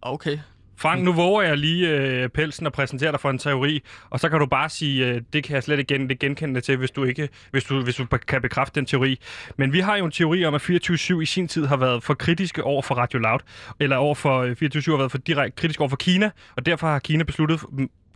Okay. 0.01 0.37
Frank, 0.81 1.03
nu 1.03 1.13
våger 1.13 1.41
jeg 1.41 1.57
lige 1.57 1.89
øh, 1.89 2.29
pelsen 2.29 2.65
og 2.65 2.73
præsentere 2.73 3.11
dig 3.11 3.19
for 3.19 3.29
en 3.29 3.37
teori, 3.37 3.83
og 4.09 4.19
så 4.19 4.29
kan 4.29 4.39
du 4.39 4.45
bare 4.45 4.69
sige, 4.69 5.07
øh, 5.07 5.21
det 5.33 5.43
kan 5.43 5.55
jeg 5.55 5.63
slet 5.63 5.79
ikke 5.79 5.93
gen, 5.93 6.09
det 6.09 6.19
genkende 6.19 6.55
det 6.55 6.63
til, 6.63 6.77
hvis 6.77 6.91
du, 6.91 7.03
ikke, 7.03 7.29
hvis, 7.51 7.63
du, 7.63 7.83
hvis 7.83 7.95
du 7.95 8.05
kan 8.05 8.41
bekræfte 8.41 8.79
den 8.79 8.85
teori. 8.85 9.19
Men 9.57 9.73
vi 9.73 9.79
har 9.79 9.97
jo 9.97 10.05
en 10.05 10.11
teori 10.11 10.45
om, 10.45 10.53
at 10.53 10.61
24-7 10.61 11.19
i 11.19 11.25
sin 11.25 11.47
tid 11.47 11.65
har 11.65 11.77
været 11.77 12.03
for 12.03 12.13
kritiske 12.13 12.63
over 12.63 12.81
for 12.81 12.95
Radio 12.95 13.19
Loud, 13.19 13.39
eller 13.79 13.95
over 13.95 14.15
for 14.15 14.39
øh, 14.39 14.51
24-7 14.51 14.91
har 14.91 14.97
været 14.97 15.11
for 15.11 15.17
direkte 15.17 15.61
kritisk 15.61 15.79
over 15.79 15.89
for 15.89 15.97
Kina, 15.97 16.31
og 16.57 16.65
derfor 16.65 16.87
har 16.87 16.99
Kina 16.99 17.23
besluttet, 17.23 17.59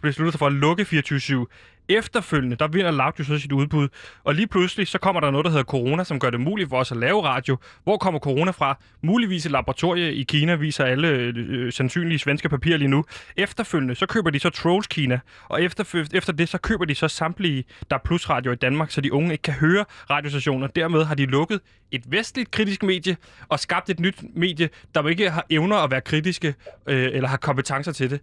beslutter 0.06 0.32
sig 0.32 0.40
for 0.40 0.48
at 0.48 0.54
lukke 0.54 0.84
24-7. 0.84 1.46
Efterfølgende, 1.90 2.56
der 2.56 2.68
vinder 2.68 2.92
Loud 2.92 3.12
jo 3.20 3.24
så 3.24 3.38
sit 3.38 3.52
udbud, 3.52 3.88
og 4.24 4.36
lige 4.36 4.48
pludselig, 4.48 4.88
så 4.88 4.98
kommer 4.98 5.22
der 5.22 5.32
noget, 5.32 5.46
der 5.46 5.52
hedder 5.52 5.64
corona, 5.64 6.04
som 6.04 6.20
gør 6.20 6.30
det 6.30 6.40
muligt 6.40 6.70
for 6.70 6.78
os 6.78 6.92
at 6.92 6.98
lave 6.98 7.24
radio. 7.24 7.58
Hvor 7.84 7.98
kommer 7.98 8.20
corona 8.20 8.52
fra? 8.52 8.78
Muligvis 9.02 9.46
et 9.46 9.52
laboratorie 9.52 10.14
i 10.14 10.24
Kina, 10.24 10.56
viser 10.56 10.86
alle 10.86 11.08
øh, 11.08 11.74
sandsynlige 11.74 12.20
svenske 12.20 12.50
papirer 12.50 12.78
lige 12.78 12.88
nu. 12.88 13.04
Efterfølgende, 13.38 13.96
så 13.96 14.06
køber 14.06 14.30
de 14.30 14.40
så 14.40 14.50
Trolls 14.50 14.88
Kina, 14.88 15.20
og 15.48 15.64
efter, 15.64 16.08
efter 16.14 16.34
det, 16.34 16.50
så 16.50 16.58
køber 16.58 16.86
de 16.86 16.96
så 16.96 17.08
samtlige, 17.08 17.64
der 17.90 17.98
Plus 17.98 18.30
Radio 18.30 18.52
i 18.52 18.56
Danmark, 18.56 18.92
så 18.92 19.02
de 19.02 19.14
unge 19.14 19.32
ikke 19.32 19.42
kan 19.42 19.54
høre 19.54 19.86
radiostationer. 20.10 20.68
Dermed 20.68 21.04
har 21.04 21.16
de 21.16 21.26
lukket 21.26 21.60
et 21.92 22.04
vestligt 22.08 22.52
kritisk 22.52 22.84
medie 22.84 23.18
og 23.50 23.60
skabt 23.60 23.90
et 23.90 24.00
nyt 24.00 24.24
medie, 24.36 24.70
der 24.96 25.08
ikke 25.08 25.30
har 25.30 25.46
evner 25.50 25.78
at 25.78 25.92
være 25.92 26.02
kritiske 26.02 26.56
øh, 26.88 27.10
eller 27.14 27.28
har 27.28 27.38
kompetencer 27.38 27.92
til 27.92 28.10
det. 28.10 28.20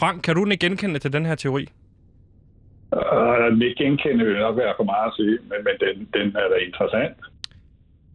Frank, 0.00 0.22
kan 0.22 0.34
du 0.34 0.46
ikke 0.46 0.66
genkende 0.66 0.98
til 0.98 1.12
den 1.12 1.26
her 1.26 1.34
teori? 1.34 1.68
Uh, 2.92 3.58
det 3.60 3.76
genkende 3.78 4.24
vil 4.24 4.38
nok 4.38 4.56
være 4.56 4.74
for 4.76 4.84
meget 4.84 5.06
at 5.06 5.12
sige, 5.16 5.38
men, 5.42 5.58
men 5.64 5.74
den, 5.80 6.08
den 6.14 6.36
er 6.36 6.48
da 6.48 6.56
interessant. 6.66 7.16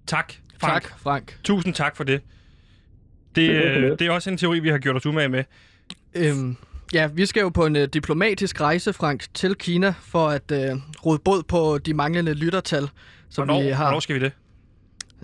Tak, 0.07 0.33
Frank. 0.61 0.83
Tak, 0.83 0.99
Frank. 0.99 1.37
Tusind 1.43 1.73
tak 1.73 1.95
for 1.95 2.03
det. 2.03 2.21
Det, 3.35 3.49
Det 3.49 3.67
er 3.67 3.77
øh, 3.91 3.99
det 3.99 4.01
er 4.01 4.11
også 4.11 4.29
en 4.29 4.37
teori, 4.37 4.59
vi 4.59 4.69
har 4.69 4.77
gjort 4.77 4.95
os 4.95 5.05
umage 5.05 5.29
med. 5.29 5.43
Øhm, 6.15 6.57
ja, 6.93 7.07
vi 7.13 7.25
skal 7.25 7.41
jo 7.41 7.49
på 7.49 7.65
en 7.65 7.75
uh, 7.75 7.81
diplomatisk 7.83 8.61
rejse, 8.61 8.93
Frank, 8.93 9.25
til 9.33 9.55
Kina 9.55 9.93
for 9.99 10.27
at 10.27 10.51
uh, 10.51 10.79
rode 11.05 11.19
båd 11.25 11.43
på 11.43 11.77
de 11.77 11.93
manglende 11.93 12.33
lyttertal, 12.33 12.89
som 13.29 13.47
Hvornår, 13.47 13.63
vi 13.63 13.69
har. 13.69 13.85
hvornår 13.85 13.99
skal 13.99 14.15
vi 14.15 14.19
det? 14.19 14.31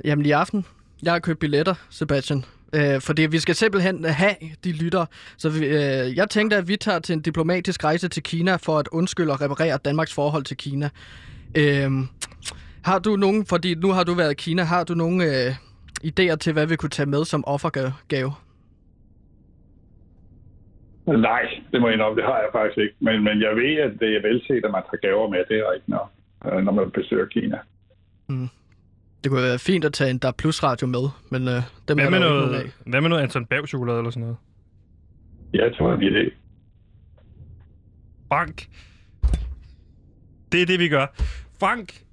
Jamen 0.05 0.25
i 0.25 0.31
aften. 0.31 0.65
Jeg 1.03 1.11
har 1.11 1.19
købt 1.19 1.39
billetter, 1.39 1.73
Sebastian. 1.89 2.45
Øh, 2.73 3.01
fordi 3.01 3.21
vi 3.21 3.39
skal 3.39 3.55
simpelthen 3.55 4.05
have 4.05 4.35
de 4.63 4.71
lytter. 4.71 5.05
Så 5.37 5.49
vi, 5.49 5.65
øh, 5.65 6.17
jeg 6.17 6.29
tænkte, 6.29 6.55
at 6.55 6.67
vi 6.67 6.75
tager 6.75 6.99
til 6.99 7.13
en 7.13 7.21
diplomatisk 7.21 7.83
rejse 7.83 8.07
til 8.07 8.23
Kina 8.23 8.55
for 8.55 8.77
at 8.77 8.87
undskylde 8.91 9.31
og 9.31 9.41
reparere 9.41 9.77
Danmarks 9.85 10.13
forhold 10.13 10.43
til 10.43 10.57
Kina. 10.57 10.89
Øh, 11.57 11.91
har 12.83 12.99
du 12.99 13.15
nogen, 13.15 13.45
fordi 13.45 13.75
nu 13.75 13.91
har 13.91 14.03
du 14.03 14.13
været 14.13 14.31
i 14.31 14.35
Kina, 14.35 14.63
har 14.63 14.83
du 14.83 14.93
nogle 14.93 15.23
øh, 15.25 15.51
idéer 16.03 16.35
til, 16.35 16.53
hvad 16.53 16.67
vi 16.67 16.75
kunne 16.75 16.89
tage 16.89 17.09
med 17.09 17.25
som 17.25 17.43
offergave? 17.47 18.31
Nej, 21.07 21.43
det 21.71 21.81
må 21.81 21.87
jeg 21.87 21.93
indrømme, 21.93 22.21
det 22.21 22.25
har 22.25 22.37
jeg 22.37 22.49
faktisk 22.51 22.77
ikke. 22.77 22.95
Men, 22.99 23.23
men 23.23 23.41
jeg 23.41 23.55
ved, 23.55 23.75
at 23.77 23.91
det 23.99 24.15
er 24.17 24.21
velset, 24.21 24.65
at 24.65 24.71
man 24.71 24.83
tager 24.83 25.01
gaver 25.01 25.29
med. 25.29 25.39
Det 25.49 25.59
er 25.59 25.71
rigtigt, 25.71 25.89
når, 25.89 26.11
øh, 26.45 26.63
når 26.65 26.71
man 26.71 26.91
besøger 26.91 27.25
Kina. 27.25 27.57
Det 29.23 29.31
kunne 29.31 29.43
være 29.43 29.59
fint 29.59 29.85
at 29.85 29.93
tage 29.93 30.09
en 30.09 30.17
Der 30.17 30.31
Plus 30.31 30.63
Radio 30.63 30.87
med, 30.87 31.09
men 31.29 31.47
øh, 31.47 31.53
dem 31.87 31.97
Hvad 31.97 32.05
er 32.05 32.09
med, 32.09 32.19
noget, 32.19 32.55
af. 32.55 32.71
hvad 32.85 33.01
med 33.01 33.09
noget 33.09 33.23
Anton 33.23 33.45
Bav 33.45 33.67
chokolade 33.67 33.97
eller 33.97 34.11
sådan 34.11 34.21
noget? 34.21 34.37
Jeg 35.53 35.71
tror, 35.77 35.91
det 35.95 36.07
er 36.07 36.09
det. 36.23 36.33
Frank. 38.27 38.67
Det 40.51 40.61
er 40.61 40.65
det, 40.65 40.79
vi 40.79 40.87
gør. 40.89 41.05
Frank, 41.59 42.03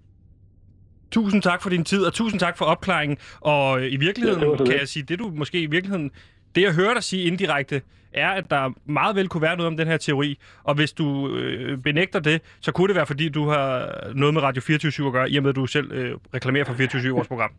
tusind 1.11 1.43
tak 1.43 1.63
for 1.63 1.71
din 1.71 1.85
tid, 1.85 2.05
og 2.05 2.13
tusind 2.13 2.41
tak 2.41 2.59
for 2.59 2.65
opklaringen. 2.65 3.17
Og 3.41 3.81
øh, 3.81 3.93
i 3.93 3.97
virkeligheden 3.97 4.41
Ja, 4.41 4.45
det 4.45 4.51
var 4.51 4.57
så 4.65 4.71
kan 4.71 4.81
jeg 4.81 4.89
sige, 4.89 5.03
det 5.03 5.19
du 5.19 5.33
måske 5.35 5.61
i 5.63 5.67
virkeligheden... 5.67 6.11
Det, 6.57 6.63
jeg 6.63 6.75
hører 6.75 6.95
dig 6.95 7.03
sige 7.03 7.23
indirekte, 7.25 7.83
er, 8.13 8.29
at 8.29 8.51
der 8.51 8.73
meget 8.85 9.17
vel 9.17 9.29
kunne 9.29 9.43
være 9.43 9.57
noget 9.57 9.67
om 9.67 9.77
den 9.77 9.87
her 9.87 9.97
teori. 9.97 10.39
Og 10.65 10.75
hvis 10.75 10.93
du 10.93 11.37
øh, 11.37 11.79
benægter 11.79 12.21
det, 12.21 12.43
så 12.61 12.73
kunne 12.73 12.89
det 12.89 12.97
være, 12.97 13.07
fordi 13.07 13.29
du 13.29 13.49
har 13.49 13.93
noget 14.15 14.35
med 14.35 14.43
Radio 14.43 14.63
24 14.63 15.07
at 15.07 15.13
gøre, 15.13 15.31
i 15.31 15.37
og 15.37 15.43
med, 15.43 15.51
at 15.51 15.57
du 15.57 15.67
selv 15.67 15.93
øh, 15.93 16.17
reklamerer 16.35 16.65
for 16.65 16.75
24 16.75 17.13
vores 17.13 17.29
program. 17.29 17.51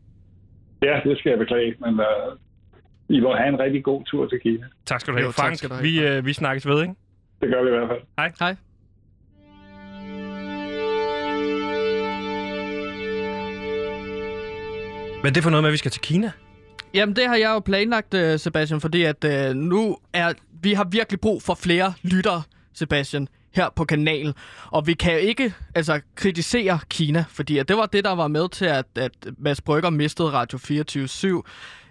Ja, 0.84 1.00
det 1.04 1.18
skal 1.18 1.30
jeg 1.30 1.40
beklage, 1.40 1.76
men 1.80 1.94
uh, 1.94 3.16
I 3.16 3.20
må 3.20 3.36
have 3.36 3.50
en 3.50 3.60
rigtig 3.60 3.84
god 3.84 4.04
tur 4.04 4.28
til 4.28 4.40
Kina. 4.40 4.66
Tak 4.86 5.02
skal 5.02 5.14
du 5.14 5.18
have, 5.18 5.26
Jo, 5.26 5.32
Frank. 5.32 5.56
skal 5.56 5.70
du 5.70 5.74
have, 5.74 5.84
vi, 5.84 6.08
øh, 6.08 6.26
vi 6.26 6.34
snakkes 6.34 6.68
ved, 6.68 6.82
ikke? 6.82 6.94
Det 7.42 7.50
gør 7.50 7.62
vi 7.64 7.68
i 7.68 7.72
hvert 7.72 7.90
fald. 7.90 8.02
Hej. 8.40 8.56
Men 15.24 15.34
det 15.34 15.38
er 15.38 15.42
for 15.42 15.50
noget 15.50 15.64
med, 15.64 15.70
at 15.70 15.74
vi 15.74 15.78
skal 15.78 15.92
til 15.92 16.02
Kina. 16.02 16.32
Jamen, 16.94 17.16
det 17.16 17.28
har 17.28 17.36
jeg 17.36 17.50
jo 17.50 17.60
planlagt, 17.60 18.14
øh, 18.14 18.40
Sebastian, 18.40 18.82
fordi 18.82 19.04
at 19.04 19.24
øh, 19.24 19.56
nu 19.56 19.98
er 20.14 20.34
vi 20.62 20.74
har 20.74 20.84
virkelig 20.84 21.20
brug 21.20 21.42
for 21.44 21.54
flere 21.54 21.94
lyttere, 22.04 22.42
Sebastian, 22.74 23.28
her 23.56 23.70
på 23.76 23.86
kanalen. 23.86 24.34
Og 24.66 24.88
vi 24.88 24.94
kan 24.94 25.12
jo 25.14 25.20
ikke 25.20 25.54
altså, 25.76 26.02
kritisere 26.16 26.80
Kina, 26.90 27.26
fordi 27.30 27.58
at 27.58 27.68
det 27.68 27.78
var 27.78 27.86
det, 27.86 28.04
der 28.04 28.16
var 28.16 28.28
med 28.28 28.50
til, 28.50 28.66
at, 28.66 28.86
at 28.96 29.12
Mads 29.38 29.62
Brygger 29.62 29.90
mistede 29.90 30.32
Radio 30.32 30.58
24 30.58 31.44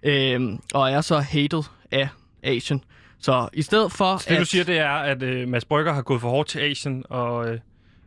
øh, 0.02 0.40
og 0.74 0.90
er 0.90 1.00
så 1.00 1.18
hated 1.18 1.62
af 1.90 2.08
Asien. 2.42 2.84
Så 3.18 3.48
i 3.52 3.62
stedet 3.62 3.92
for... 3.92 4.16
Så 4.16 4.26
det, 4.28 4.38
du 4.38 4.44
siger, 4.44 4.64
det 4.64 4.78
er, 4.78 4.90
at 4.90 5.22
øh, 5.22 5.48
Mads 5.48 5.64
Brygger 5.64 5.92
har 5.92 6.02
gået 6.02 6.20
for 6.20 6.28
hårdt 6.30 6.48
til 6.48 6.58
Asien, 6.58 7.04
og, 7.10 7.48
øh, 7.48 7.58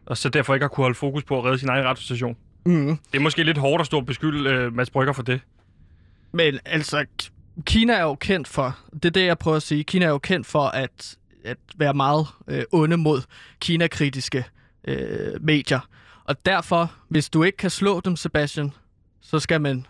og 0.05 0.17
så 0.17 0.29
derfor 0.29 0.53
ikke 0.53 0.63
har 0.63 0.67
kunne 0.69 0.83
holde 0.83 0.95
fokus 0.95 1.23
på 1.23 1.37
at 1.37 1.45
redde 1.45 1.59
sin 1.59 1.69
egen 1.69 1.85
radiostation. 1.85 2.37
Mm, 2.65 2.97
Det 3.11 3.17
er 3.17 3.19
måske 3.19 3.43
lidt 3.43 3.57
hårdt 3.57 3.79
at 3.81 3.85
stå 3.85 3.97
og 3.97 4.05
beskylde 4.05 4.49
øh, 4.49 4.75
Mads 4.75 4.89
Brygger 4.89 5.13
for 5.13 5.23
det. 5.23 5.41
Men 6.31 6.59
altså, 6.65 7.05
Kina 7.65 7.93
er 7.93 8.01
jo 8.03 8.15
kendt 8.15 8.47
for, 8.47 8.77
det 8.93 9.05
er 9.05 9.09
det, 9.09 9.25
jeg 9.25 9.37
prøver 9.37 9.57
at 9.57 9.63
sige, 9.63 9.83
Kina 9.83 10.05
er 10.05 10.09
jo 10.09 10.17
kendt 10.19 10.47
for 10.47 10.63
at, 10.67 11.17
at 11.45 11.57
være 11.77 11.93
meget 11.93 12.27
øh, 12.47 12.63
onde 12.71 12.97
mod 12.97 13.21
Kina-kritiske 13.61 14.45
øh, 14.87 15.43
medier. 15.43 15.79
Og 16.23 16.45
derfor, 16.45 16.91
hvis 17.09 17.29
du 17.29 17.43
ikke 17.43 17.57
kan 17.57 17.69
slå 17.69 17.99
dem, 17.99 18.15
Sebastian, 18.15 18.71
så 19.21 19.39
skal 19.39 19.61
man 19.61 19.85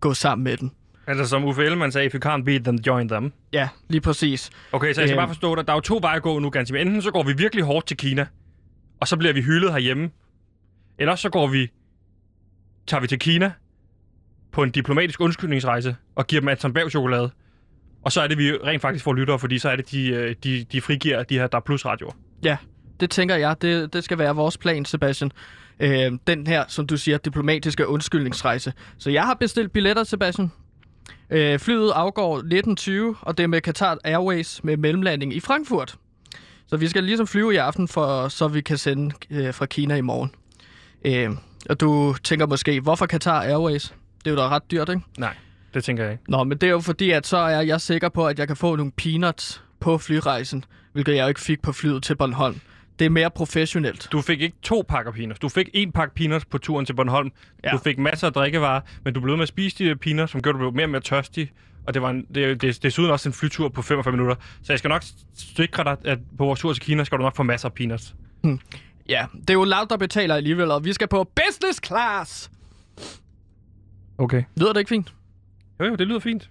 gå 0.00 0.14
sammen 0.14 0.44
med 0.44 0.56
dem. 0.56 0.70
Altså 1.06 1.26
som 1.26 1.44
Uffe 1.44 1.64
Ellemann 1.64 1.92
sagde, 1.92 2.06
if 2.06 2.14
you 2.14 2.20
can't 2.30 2.42
beat 2.44 2.64
them, 2.64 2.76
join 2.76 3.08
them. 3.08 3.32
Ja, 3.52 3.68
lige 3.88 4.00
præcis. 4.00 4.50
Okay, 4.72 4.92
så 4.94 5.00
jeg 5.00 5.08
skal 5.08 5.14
Øhm. 5.16 5.18
bare 5.18 5.28
forstå 5.28 5.54
dig. 5.54 5.66
Der 5.66 5.72
er 5.72 5.76
jo 5.76 5.80
to 5.80 5.98
veje 6.02 6.16
at 6.16 6.22
gå 6.22 6.38
nu, 6.38 6.50
Gansimir. 6.50 6.80
Enten 6.80 7.02
så 7.02 7.10
går 7.10 7.22
vi 7.22 7.32
virkelig 7.32 7.64
hårdt 7.64 7.86
til 7.86 7.96
Kina, 7.96 8.26
og 9.00 9.08
så 9.08 9.16
bliver 9.16 9.32
vi 9.32 9.42
hyldet 9.42 9.72
herhjemme. 9.72 10.10
Eller 10.98 11.14
så 11.16 11.28
går 11.28 11.46
vi, 11.46 11.70
tager 12.86 13.00
vi 13.00 13.06
til 13.06 13.18
Kina 13.18 13.52
på 14.54 14.62
en 14.62 14.70
diplomatisk 14.70 15.20
undskyldningsrejse 15.20 15.96
og 16.14 16.26
giver 16.26 16.40
dem 16.40 16.48
Anton 16.48 16.72
Bav 16.72 16.90
chokolade. 16.90 17.30
Og 18.02 18.12
så 18.12 18.20
er 18.20 18.26
det, 18.26 18.38
vi 18.38 18.52
rent 18.52 18.82
faktisk 18.82 19.04
får 19.04 19.12
lyttere, 19.12 19.38
fordi 19.38 19.58
så 19.58 19.68
er 19.68 19.76
det, 19.76 19.90
de, 19.90 20.08
øh, 20.08 20.34
de, 20.44 20.66
de 20.72 20.80
frigiver 20.80 21.22
de 21.22 21.38
her, 21.38 21.46
der 21.46 21.60
plus 21.60 21.84
radioer. 21.84 22.12
Ja, 22.44 22.56
det 23.00 23.10
tænker 23.10 23.36
jeg, 23.36 23.62
det, 23.62 23.92
det 23.92 24.04
skal 24.04 24.18
være 24.18 24.34
vores 24.34 24.58
plan, 24.58 24.84
Sebastian. 24.84 25.30
Øh, 25.80 26.12
den 26.26 26.46
her, 26.46 26.64
som 26.68 26.86
du 26.86 26.96
siger, 26.96 27.18
diplomatiske 27.18 27.88
undskyldningsrejse. 27.88 28.72
Så 28.98 29.10
jeg 29.10 29.22
har 29.22 29.34
bestilt 29.34 29.72
billetter, 29.72 30.04
Sebastian. 30.04 30.52
Øh, 31.30 31.58
flyet 31.58 31.90
afgår 31.90 32.40
19.20, 33.12 33.18
og 33.22 33.38
det 33.38 33.44
er 33.44 33.48
med 33.48 33.60
Qatar 33.60 33.98
Airways 34.04 34.64
med 34.64 34.76
mellemlanding 34.76 35.36
i 35.36 35.40
Frankfurt. 35.40 35.96
Så 36.66 36.76
vi 36.76 36.88
skal 36.88 37.04
ligesom 37.04 37.26
flyve 37.26 37.54
i 37.54 37.56
aften, 37.56 37.88
for, 37.88 38.28
så 38.28 38.48
vi 38.48 38.60
kan 38.60 38.78
sende 38.78 39.14
øh, 39.30 39.54
fra 39.54 39.66
Kina 39.66 39.96
i 39.96 40.00
morgen. 40.00 40.30
Øh, 41.04 41.30
og 41.70 41.80
du 41.80 42.14
tænker 42.24 42.46
måske, 42.46 42.80
hvorfor 42.80 43.06
Qatar 43.06 43.42
Airways? 43.42 43.94
Det 44.24 44.30
er 44.30 44.34
jo 44.34 44.36
da 44.36 44.48
ret 44.48 44.70
dyrt, 44.70 44.88
ikke? 44.88 45.02
Nej, 45.18 45.34
det 45.74 45.84
tænker 45.84 46.04
jeg 46.04 46.12
ikke. 46.12 46.24
Nå, 46.28 46.44
men 46.44 46.58
det 46.58 46.66
er 46.66 46.70
jo 46.70 46.80
fordi, 46.80 47.10
at 47.10 47.26
så 47.26 47.36
er 47.36 47.60
jeg 47.60 47.80
sikker 47.80 48.08
på, 48.08 48.26
at 48.26 48.38
jeg 48.38 48.46
kan 48.46 48.56
få 48.56 48.76
nogle 48.76 48.92
peanuts 48.92 49.62
på 49.80 49.98
flyrejsen, 49.98 50.64
hvilket 50.92 51.16
jeg 51.16 51.22
jo 51.22 51.28
ikke 51.28 51.40
fik 51.40 51.62
på 51.62 51.72
flyet 51.72 52.02
til 52.02 52.16
Bornholm. 52.16 52.60
Det 52.98 53.04
er 53.04 53.08
mere 53.10 53.30
professionelt. 53.30 54.08
Du 54.12 54.20
fik 54.20 54.40
ikke 54.40 54.56
to 54.62 54.84
pakker 54.88 55.12
peanuts. 55.12 55.40
Du 55.40 55.48
fik 55.48 55.68
en 55.72 55.92
pakke 55.92 56.14
peanuts 56.14 56.44
på 56.44 56.58
turen 56.58 56.86
til 56.86 56.94
Bornholm. 56.94 57.32
Ja. 57.64 57.70
Du 57.70 57.78
fik 57.78 57.98
masser 57.98 58.26
af 58.26 58.32
drikkevarer, 58.32 58.80
men 59.04 59.14
du 59.14 59.20
blev 59.20 59.36
med 59.36 59.42
at 59.42 59.48
spise 59.48 59.84
de 59.84 59.96
peanuts, 59.96 60.32
som 60.32 60.42
gjorde, 60.42 60.56
at 60.56 60.60
du 60.60 60.70
blev 60.70 60.76
mere 60.76 60.86
og 60.86 60.90
mere 60.90 61.00
tørstig. 61.00 61.52
Og 61.86 61.94
det 61.94 62.02
var 62.02 62.10
en, 62.10 62.26
det, 62.34 62.62
det, 62.62 62.82
desuden 62.82 63.10
også 63.10 63.28
en 63.28 63.32
flytur 63.32 63.68
på 63.68 63.82
45 63.82 64.12
minutter. 64.12 64.34
Så 64.62 64.72
jeg 64.72 64.78
skal 64.78 64.88
nok 64.88 65.02
sikre 65.56 65.84
dig, 65.84 65.96
at 66.04 66.18
på 66.38 66.44
vores 66.44 66.60
tur 66.60 66.72
til 66.72 66.82
Kina 66.82 67.04
skal 67.04 67.18
du 67.18 67.22
nok 67.22 67.36
få 67.36 67.42
masser 67.42 67.68
af 67.68 67.72
peanuts. 67.74 68.14
Ja, 69.08 69.26
det 69.40 69.50
er 69.50 69.54
jo 69.54 69.64
Loud, 69.64 69.86
der 69.90 69.96
betaler 69.96 70.34
alligevel, 70.34 70.70
og 70.70 70.84
vi 70.84 70.92
skal 70.92 71.08
på 71.08 71.30
business 71.34 71.80
class! 71.86 72.50
Okay. 74.18 74.42
Lyder 74.56 74.72
det 74.72 74.80
ikke 74.80 74.88
fint? 74.88 75.14
Jo, 75.80 75.84
jo, 75.84 75.94
det 75.94 76.06
lyder 76.06 76.20
fint. 76.20 76.50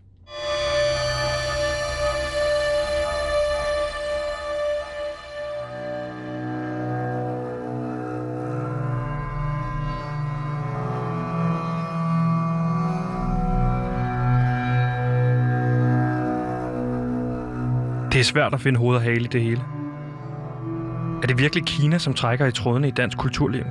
Det 18.13 18.19
er 18.19 18.23
svært 18.23 18.53
at 18.53 18.61
finde 18.61 18.79
hoved 18.79 18.95
og 18.95 19.01
hale 19.01 19.23
i 19.23 19.27
det 19.27 19.41
hele. 19.41 19.61
Er 21.23 21.27
det 21.27 21.37
virkelig 21.37 21.65
Kina, 21.65 21.97
som 21.97 22.13
trækker 22.13 22.45
i 22.45 22.51
trådene 22.51 22.87
i 22.87 22.91
dansk 22.91 23.17
kulturliv? 23.17 23.63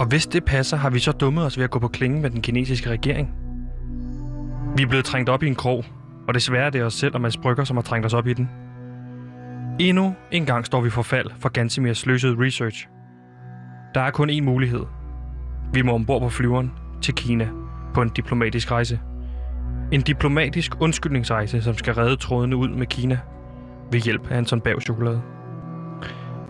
Og 0.00 0.06
hvis 0.06 0.26
det 0.26 0.44
passer, 0.44 0.76
har 0.76 0.90
vi 0.90 0.98
så 0.98 1.12
dummet 1.12 1.44
os 1.44 1.56
ved 1.56 1.64
at 1.64 1.70
gå 1.70 1.78
på 1.78 1.88
klingen 1.88 2.22
med 2.22 2.30
den 2.30 2.42
kinesiske 2.42 2.90
regering? 2.90 3.34
Vi 4.76 4.82
er 4.82 4.86
blevet 4.86 5.04
trængt 5.04 5.28
op 5.28 5.42
i 5.42 5.46
en 5.46 5.54
krog, 5.54 5.84
Og 6.28 6.34
desværre 6.34 6.66
er 6.66 6.70
det 6.70 6.82
os 6.82 6.94
selv 6.94 7.14
og 7.14 7.20
Mads 7.20 7.36
Brygger, 7.36 7.64
som 7.64 7.76
har 7.76 7.82
trængt 7.82 8.06
os 8.06 8.14
op 8.14 8.26
i 8.26 8.32
den. 8.32 8.50
Endnu 9.78 10.14
en 10.30 10.46
gang 10.46 10.66
står 10.66 10.80
vi 10.80 10.90
for 10.90 11.02
fald 11.02 11.26
for 11.38 11.48
Gansimirs 11.48 11.98
sløsede 11.98 12.36
research. 12.38 12.88
Der 13.94 14.00
er 14.00 14.10
kun 14.10 14.30
én 14.30 14.42
mulighed. 14.42 14.82
Vi 15.72 15.82
må 15.82 15.92
ombord 15.92 16.20
på 16.20 16.28
flyveren 16.28 16.72
til 17.02 17.14
Kina 17.14 17.48
på 17.94 18.02
en 18.02 18.08
diplomatisk 18.08 18.70
rejse. 18.70 19.00
En 19.92 20.00
diplomatisk 20.00 20.72
undskyldningsrejse, 20.80 21.62
som 21.62 21.74
skal 21.74 21.94
redde 21.94 22.16
trådene 22.16 22.56
ud 22.56 22.68
med 22.68 22.86
Kina 22.86 23.18
ved 23.92 24.00
hjælp 24.00 24.30
af 24.30 24.36
Anton 24.36 24.60
Berg 24.60 24.82
chokolade. 24.82 25.22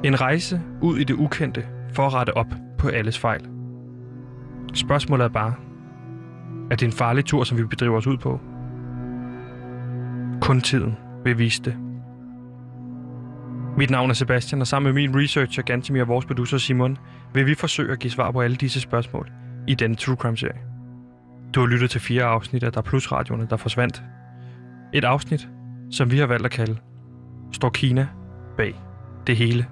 En 0.05 0.21
rejse 0.21 0.61
ud 0.81 0.99
i 0.99 1.05
det 1.05 1.15
ukendte 1.15 1.67
for 1.95 2.07
at 2.07 2.15
rette 2.15 2.37
op 2.37 2.47
på 2.81 2.89
alles 2.89 3.19
fejl. 3.19 3.49
Spørgsmålet 4.75 5.25
er 5.25 5.29
bare, 5.29 5.55
er 6.71 6.77
det 6.77 6.87
en 6.87 6.93
farlig 6.93 7.25
tur, 7.25 7.45
som 7.45 7.59
vi 7.59 7.65
bedriver 7.65 7.97
os 7.97 8.07
ud 8.07 8.17
på? 8.17 8.41
Kun 10.41 10.61
tiden 10.61 10.97
vil 11.25 11.39
vise 11.39 11.63
det. 11.63 11.77
Mit 13.77 13.91
navn 13.91 14.11
er 14.11 14.15
Sebastian, 14.15 14.61
og 14.61 14.67
sammen 14.67 14.95
med 14.95 15.03
min 15.03 15.23
researcher 15.23 15.63
Gantemir 15.63 16.03
og 16.03 16.09
vores 16.09 16.27
producer 16.27 16.59
Simon, 16.59 16.99
vil 17.35 17.47
vi 17.47 17.55
forsøge 17.55 17.93
at 17.93 17.99
give 17.99 18.11
svar 18.11 18.31
på 18.31 18.41
alle 18.41 18.57
disse 18.57 18.81
spørgsmål 18.81 19.31
i 19.69 19.75
denne 19.75 19.97
True 19.97 20.17
Crime-serie. 20.17 20.61
Du 21.55 21.61
har 21.61 21.67
lyttet 21.67 21.91
til 21.91 22.01
fire 22.01 22.25
afsnit 22.25 22.63
af 22.63 22.73
Der 22.73 22.83
Plus 22.83 23.13
radioerne, 23.13 23.47
der 23.51 23.57
forsvandt. 23.57 24.03
Et 24.93 25.05
afsnit, 25.05 25.49
som 25.91 26.11
vi 26.11 26.19
har 26.19 26.27
valgt 26.27 26.45
at 26.45 26.53
kalde 26.53 26.77
Står 27.53 27.71
Kina 27.71 28.09
bag 28.57 28.75
det 29.27 29.37
hele 29.37 29.67